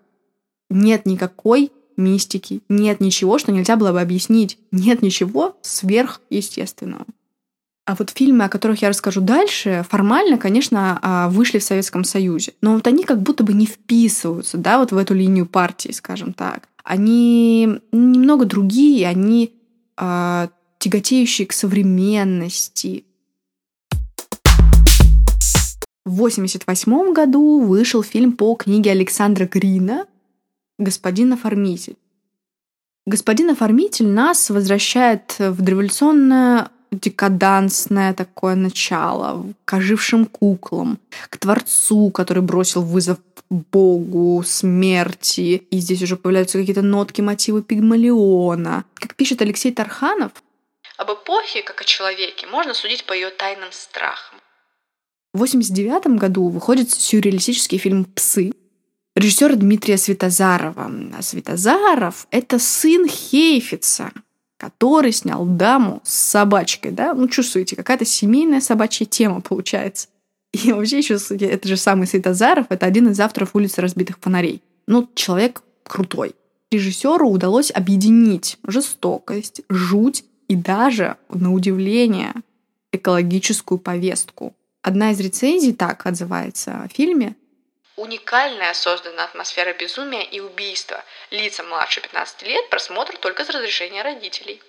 нет 0.70 1.06
никакой 1.06 1.72
мистики, 1.98 2.62
нет 2.70 3.00
ничего, 3.00 3.38
что 3.38 3.52
нельзя 3.52 3.76
было 3.76 3.92
бы 3.92 4.02
объяснить, 4.02 4.58
нет 4.72 5.02
ничего 5.02 5.58
сверхъестественного. 5.62 7.06
А 7.86 7.96
вот 7.96 8.12
фильмы, 8.12 8.46
о 8.46 8.50
которых 8.50 8.82
я 8.82 8.90
расскажу 8.90 9.20
дальше, 9.20 9.86
формально, 9.90 10.38
конечно, 10.38 11.00
а, 11.02 11.30
вышли 11.30 11.60
в 11.60 11.64
Советском 11.64 12.06
Союзе. 12.06 12.54
Но 12.62 12.76
вот 12.76 12.88
они 12.88 13.04
как 13.04 13.22
будто 13.22 13.44
бы 13.44 13.54
не 13.54 13.66
вписываются, 13.66 14.58
да, 14.58 14.80
вот 14.80 14.94
в 14.94 14.98
эту 14.98 15.14
линию 15.14 15.46
партии, 15.46 15.92
скажем 15.92 16.34
так. 16.34 16.70
Они 16.84 17.80
немного 17.92 18.46
другие, 18.46 19.08
они 19.08 19.54
э, 19.98 20.48
тяготеющие 20.80 21.48
к 21.48 21.54
современности. 21.54 23.06
В 26.06 26.16
1988 26.16 27.14
году 27.14 27.62
вышел 27.62 28.04
фильм 28.04 28.34
по 28.34 28.56
книге 28.56 28.92
Александра 28.92 29.46
Грина 29.46 30.06
господин 30.78 31.34
оформитель. 31.34 31.96
Господин 33.06 33.50
оформитель 33.50 34.08
нас 34.08 34.50
возвращает 34.50 35.36
в 35.40 35.62
дореволюционное 35.62 36.70
декадансное 36.92 38.14
такое 38.14 38.56
начало, 38.56 39.46
к 39.66 39.74
ожившим 39.74 40.26
куклам, 40.26 41.00
к 41.30 41.38
Творцу, 41.38 42.12
который 42.12 42.44
бросил 42.44 42.82
вызов 42.82 43.18
Богу, 43.50 44.44
смерти. 44.46 45.66
И 45.70 45.80
здесь 45.80 46.02
уже 46.02 46.18
появляются 46.18 46.60
какие-то 46.60 46.82
нотки, 46.82 47.22
мотивы 47.22 47.62
Пигмалиона. 47.62 48.86
Как 48.96 49.16
пишет 49.16 49.42
Алексей 49.42 49.72
Тарханов, 49.72 50.32
об 50.98 51.12
эпохе, 51.12 51.64
как 51.64 51.82
о 51.82 51.84
человеке, 51.84 52.48
можно 52.48 52.74
судить 52.74 53.06
по 53.06 53.14
ее 53.14 53.30
тайным 53.30 53.72
страхам. 53.72 54.40
В 55.34 55.38
1989 55.38 56.20
году 56.20 56.50
выходит 56.50 56.92
сюрреалистический 56.92 57.80
фильм 57.80 58.06
«Псы», 58.06 58.54
режиссера 59.16 59.56
Дмитрия 59.56 59.98
Светозарова. 59.98 60.92
А 61.18 61.22
Светозаров— 61.22 62.28
это 62.32 62.60
сын 62.60 63.08
Хейфица, 63.08 64.12
который 64.58 65.12
снял 65.12 65.46
«Даму 65.46 66.02
с 66.04 66.14
собачкой». 66.14 66.92
Да? 66.92 67.14
Ну, 67.14 67.28
чувствуете, 67.28 67.76
какая-то 67.76 68.06
семейная 68.06 68.62
собачья 68.62 69.06
тема 69.06 69.42
получается. 69.42 70.08
И 70.54 70.72
вообще 70.72 71.00
еще 71.00 71.16
это 71.16 71.68
же 71.68 71.78
самый 71.78 72.08
Светозаров, 72.08 72.68
это 72.70 72.86
один 72.86 73.10
из 73.10 73.20
авторов 73.20 73.56
«Улицы 73.56 73.82
разбитых 73.82 74.20
фонарей». 74.20 74.62
Ну, 74.88 75.10
человек 75.16 75.64
крутой. 75.84 76.36
Режиссеру 76.72 77.28
удалось 77.30 77.72
объединить 77.72 78.58
жестокость, 78.66 79.62
жуть 79.70 80.26
и 80.48 80.56
даже, 80.56 81.18
на 81.30 81.54
удивление, 81.54 82.34
экологическую 82.92 83.80
повестку. 83.80 84.56
Одна 84.82 85.12
из 85.12 85.20
рецензий 85.20 85.74
так 85.74 86.06
отзывается 86.06 86.84
о 86.84 86.88
фильме. 86.88 87.36
Уникальная 87.96 88.74
создана 88.74 89.26
атмосфера 89.26 89.74
безумия 89.74 90.24
и 90.24 90.40
убийства. 90.40 91.04
Лица 91.30 91.64
младше 91.64 92.02
15 92.02 92.42
лет 92.44 92.70
просмотр 92.70 93.18
только 93.18 93.46
с 93.46 93.50
разрешения 93.50 94.02
родителей. 94.02 94.62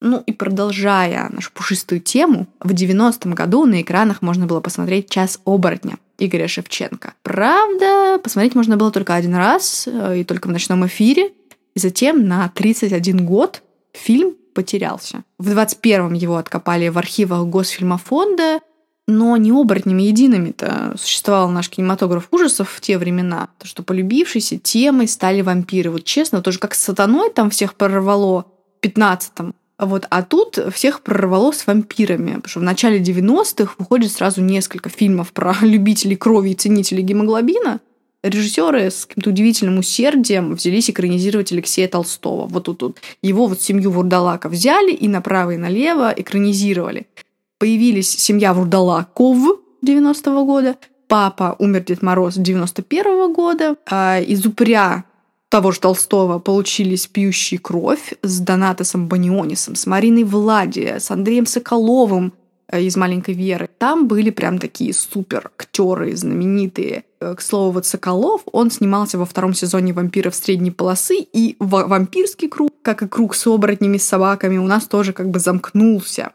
Ну 0.00 0.22
и 0.26 0.32
продолжая 0.32 1.28
нашу 1.28 1.52
пушистую 1.52 2.00
тему, 2.00 2.46
в 2.58 2.72
90-м 2.72 3.34
году 3.34 3.66
на 3.66 3.82
экранах 3.82 4.22
можно 4.22 4.46
было 4.46 4.60
посмотреть 4.60 5.10
«Час 5.10 5.40
оборотня» 5.44 5.98
Игоря 6.18 6.48
Шевченко. 6.48 7.14
Правда, 7.22 8.18
посмотреть 8.18 8.54
можно 8.54 8.76
было 8.76 8.90
только 8.90 9.14
один 9.14 9.34
раз, 9.34 9.86
э, 9.86 10.20
и 10.20 10.24
только 10.24 10.48
в 10.48 10.50
ночном 10.50 10.86
эфире. 10.86 11.32
И 11.74 11.78
затем 11.78 12.26
на 12.26 12.48
31 12.48 13.24
год 13.24 13.62
фильм 13.92 14.34
потерялся. 14.54 15.22
В 15.38 15.48
21-м 15.48 16.14
его 16.14 16.36
откопали 16.36 16.88
в 16.88 16.98
архивах 16.98 17.46
Госфильмофонда, 17.46 18.60
но 19.10 19.36
не 19.36 19.50
оборотнями 19.50 20.04
едиными-то 20.04 20.94
существовал 20.96 21.50
наш 21.50 21.68
кинематограф 21.68 22.28
ужасов 22.30 22.70
в 22.70 22.80
те 22.80 22.96
времена. 22.96 23.48
То, 23.58 23.66
что 23.66 23.82
полюбившейся 23.82 24.58
темой 24.58 25.08
стали 25.08 25.42
вампиры. 25.42 25.90
Вот 25.90 26.04
честно, 26.04 26.40
тоже 26.42 26.58
как 26.58 26.74
с 26.74 26.80
сатаной 26.80 27.30
там 27.30 27.50
всех 27.50 27.74
прорвало 27.74 28.46
в 28.80 28.86
15-м. 28.86 29.54
Вот, 29.78 30.06
а 30.10 30.22
тут 30.22 30.58
всех 30.74 31.00
прорвало 31.00 31.52
с 31.52 31.66
вампирами, 31.66 32.34
потому 32.34 32.48
что 32.48 32.60
в 32.60 32.64
начале 32.64 33.00
90-х 33.00 33.74
выходит 33.78 34.12
сразу 34.12 34.42
несколько 34.42 34.90
фильмов 34.90 35.32
про 35.32 35.54
любителей 35.62 36.16
крови 36.16 36.50
и 36.50 36.54
ценителей 36.54 37.02
гемоглобина. 37.02 37.80
Режиссеры 38.22 38.90
с 38.90 39.06
каким-то 39.06 39.30
удивительным 39.30 39.78
усердием 39.78 40.54
взялись 40.54 40.90
экранизировать 40.90 41.52
Алексея 41.52 41.88
Толстого. 41.88 42.46
Вот 42.46 42.64
тут, 42.64 42.78
тут. 42.78 42.98
Его 43.22 43.46
вот 43.46 43.62
семью 43.62 43.90
Вурдалака 43.90 44.50
взяли 44.50 44.92
и 44.92 45.08
направо 45.08 45.52
и 45.52 45.56
налево 45.56 46.12
экранизировали. 46.14 47.06
Появились 47.60 48.08
семья 48.08 48.54
Вурдалаков 48.54 49.60
90-го 49.84 50.46
года, 50.46 50.76
папа 51.08 51.56
умер 51.58 51.84
Дед 51.84 52.00
Мороз 52.00 52.36
91 52.36 53.04
-го 53.04 53.34
года, 53.34 53.76
а 53.86 54.18
из 54.18 54.46
упря 54.46 55.04
того 55.50 55.70
же 55.70 55.80
Толстого 55.80 56.38
получились 56.38 57.06
«Пьющие 57.06 57.60
кровь» 57.60 58.14
с 58.22 58.40
Донатосом 58.40 59.08
Банионисом, 59.08 59.74
с 59.74 59.84
Мариной 59.86 60.24
Влади, 60.24 60.94
с 60.98 61.10
Андреем 61.10 61.44
Соколовым 61.44 62.32
э, 62.68 62.80
из 62.80 62.96
«Маленькой 62.96 63.34
Веры». 63.34 63.68
Там 63.76 64.08
были 64.08 64.30
прям 64.30 64.58
такие 64.58 64.94
супер 64.94 65.50
актеры 65.58 66.16
знаменитые. 66.16 67.04
Э, 67.20 67.34
к 67.34 67.42
слову, 67.42 67.72
вот 67.72 67.84
Соколов, 67.84 68.40
он 68.50 68.70
снимался 68.70 69.18
во 69.18 69.26
втором 69.26 69.52
сезоне 69.52 69.92
«Вампиров 69.92 70.34
средней 70.34 70.70
полосы», 70.70 71.18
и 71.18 71.56
вампирский 71.58 72.48
круг, 72.48 72.72
как 72.80 73.02
и 73.02 73.06
круг 73.06 73.34
с 73.34 73.46
оборотнями, 73.46 73.98
с 73.98 74.04
собаками, 74.04 74.56
у 74.56 74.66
нас 74.66 74.86
тоже 74.86 75.12
как 75.12 75.28
бы 75.28 75.38
замкнулся. 75.40 76.32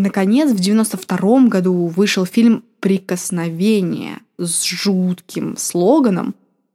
Наконец, 0.00 0.50
в 0.50 0.58
92 0.58 1.48
году 1.48 1.86
вышел 1.88 2.24
фильм 2.24 2.64
«Прикосновение» 2.80 4.20
с 4.38 4.64
жутким 4.64 5.58
слоганом 5.58 6.34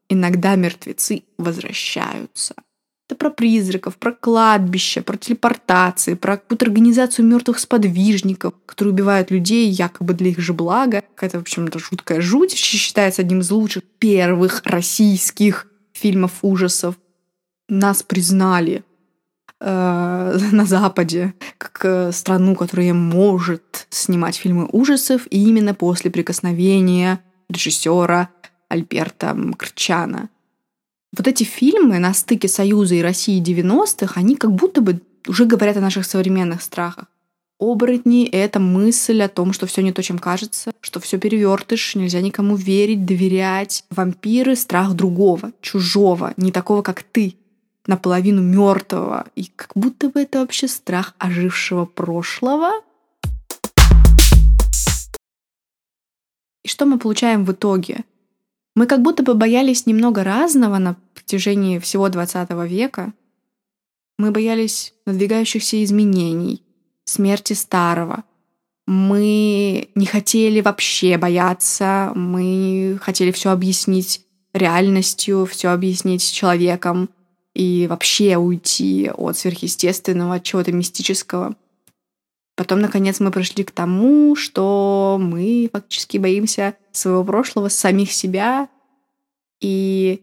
«Иногда 0.10 0.54
мертвецы 0.54 1.24
возвращаются». 1.40 2.54
Это 3.10 3.18
про 3.18 3.32
призраков, 3.32 3.98
про 3.98 4.12
кладбище, 4.12 5.02
про 5.02 5.18
телепортации, 5.18 6.14
про 6.14 6.38
какую-то 6.38 6.68
организацию 6.68 7.26
мертвых 7.26 7.58
сподвижников, 7.58 8.54
которые 8.68 8.94
убивают 8.94 9.32
людей 9.32 9.70
якобы 9.70 10.14
для 10.14 10.30
их 10.30 10.40
же 10.40 10.54
блага. 10.54 11.02
Какая-то, 11.16 11.40
в 11.40 11.42
общем-то, 11.42 11.80
жуткая 11.80 12.22
жуть. 12.22 12.54
Считается 12.54 13.24
одним 13.24 13.40
из 13.40 13.50
лучших 13.50 13.86
первых 13.98 14.62
российских 14.66 15.66
фильмов 15.94 16.34
ужасов. 16.44 16.94
Нас 17.70 18.04
признали 18.04 18.84
э, 19.60 20.38
на 20.52 20.66
Западе, 20.66 21.34
как 21.58 21.82
э, 21.84 22.12
страну, 22.12 22.56
которая 22.56 22.94
может 22.94 23.88
снимать 23.90 24.36
фильмы 24.36 24.68
ужасов, 24.72 25.28
и 25.30 25.44
именно 25.48 25.74
после 25.74 26.12
прикосновения 26.12 27.20
режиссера 27.50 28.30
Альберта 28.70 29.38
Крчана. 29.58 30.30
Вот 31.18 31.28
эти 31.28 31.44
фильмы 31.44 32.00
на 32.00 32.14
стыке 32.14 32.48
Союза 32.48 32.96
и 32.96 33.02
России 33.02 33.42
90-х, 33.42 34.20
они 34.20 34.36
как 34.36 34.52
будто 34.52 34.82
бы 34.82 35.02
уже 35.28 35.46
говорят 35.46 35.78
о 35.78 35.82
наших 35.82 36.06
современных 36.06 36.62
страхах. 36.62 37.06
Оборотни— 37.58 38.26
это 38.32 38.60
мысль 38.60 39.22
о 39.22 39.30
том, 39.30 39.54
что 39.54 39.66
все 39.66 39.82
не 39.82 39.94
то, 39.94 40.04
чем 40.04 40.20
кажется, 40.20 40.74
что 40.82 41.00
все 41.00 41.18
перевертыш, 41.18 41.96
нельзя 41.96 42.20
никому 42.20 42.58
верить, 42.58 43.06
доверять. 43.06 43.86
Вампиры— 43.90 44.56
страх 44.58 44.94
другого, 44.94 45.54
чужого, 45.62 46.34
не 46.36 46.52
такого, 46.52 46.82
как 46.82 47.04
ты 47.04 47.36
наполовину 47.88 48.42
мертвого. 48.42 49.28
И 49.36 49.46
как 49.56 49.72
будто 49.76 50.10
бы 50.10 50.22
это 50.22 50.40
вообще 50.40 50.68
страх 50.68 51.14
ожившего 51.18 51.86
прошлого. 51.86 52.72
И 56.64 56.68
что 56.68 56.86
мы 56.86 56.98
получаем 56.98 57.46
в 57.46 57.52
итоге? 57.52 58.06
Мы 58.76 58.88
как 58.88 59.02
будто 59.02 59.24
бы 59.24 59.36
боялись 59.36 59.86
немного 59.86 60.24
разного 60.24 60.78
на 60.80 60.96
протяжении 61.14 61.80
всего 61.80 62.10
20 62.10 62.50
века. 62.68 63.14
Мы 64.18 64.32
боялись 64.32 64.94
надвигающихся 65.06 65.84
изменений, 65.84 66.64
смерти 67.06 67.54
старого. 67.54 68.24
Мы 68.88 69.90
не 69.96 70.06
хотели 70.06 70.62
вообще 70.62 71.18
бояться, 71.18 72.12
мы 72.16 73.00
хотели 73.02 73.32
все 73.32 73.50
объяснить 73.52 74.26
реальностью, 74.54 75.46
все 75.46 75.70
объяснить 75.70 76.32
человеком, 76.32 77.10
и 77.56 77.88
вообще 77.88 78.38
уйти 78.38 79.10
от 79.10 79.38
сверхъестественного, 79.38 80.36
от 80.36 80.44
чего-то 80.44 80.72
мистического. 80.74 81.56
Потом, 82.56 82.80
наконец, 82.80 83.20
мы 83.20 83.32
пришли 83.32 83.64
к 83.64 83.72
тому, 83.72 84.36
что 84.36 85.18
мы 85.20 85.70
фактически 85.72 86.18
боимся 86.18 86.76
своего 86.92 87.24
прошлого, 87.24 87.70
самих 87.70 88.12
себя, 88.12 88.70
и 89.62 90.22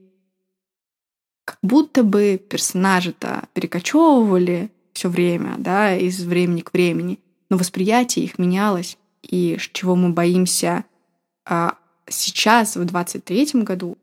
как 1.44 1.58
будто 1.62 2.04
бы 2.04 2.40
персонажи-то 2.48 3.48
перекочевывали 3.54 4.70
все 4.92 5.08
время, 5.08 5.56
да, 5.58 5.96
из 5.96 6.22
времени 6.22 6.60
к 6.60 6.72
времени, 6.72 7.18
но 7.50 7.56
восприятие 7.56 8.26
их 8.26 8.38
менялось, 8.38 8.98
и 9.22 9.58
чего 9.72 9.96
мы 9.96 10.10
боимся 10.10 10.84
а, 11.44 11.76
сейчас, 12.08 12.76
в 12.76 12.82
23-м 12.82 13.64
году, 13.64 13.96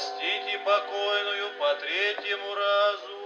простите 0.00 0.58
покойную 0.64 1.48
по 1.58 1.74
третьему 1.80 2.54
разу. 2.54 3.16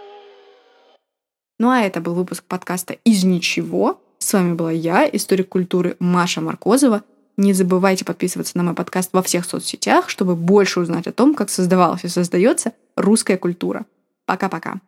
Ну 1.59 1.71
а 1.71 1.81
это 1.81 2.01
был 2.01 2.15
выпуск 2.15 2.45
подкаста 2.45 2.95
«Из 3.05 3.25
ничего». 3.25 4.01
С 4.19 4.33
вами 4.33 4.55
была 4.55 4.73
я, 4.73 5.09
историк 5.09 5.51
культуры 5.51 5.97
Маша 5.99 6.41
Маркозова. 6.41 7.05
Не 7.37 7.53
забывайте 7.53 8.05
подписываться 8.05 8.57
на 8.57 8.65
мой 8.65 8.75
подкаст 8.75 9.11
во 9.13 9.23
всех 9.23 9.45
соцсетях, 9.45 10.09
чтобы 10.09 10.35
больше 10.35 10.81
узнать 10.81 11.07
о 11.07 11.13
том, 11.13 11.35
как 11.35 11.51
создавалась 11.51 12.05
и 12.05 12.09
создается 12.09 12.73
русская 12.97 13.37
культура. 13.37 13.85
Пока-пока. 14.25 14.81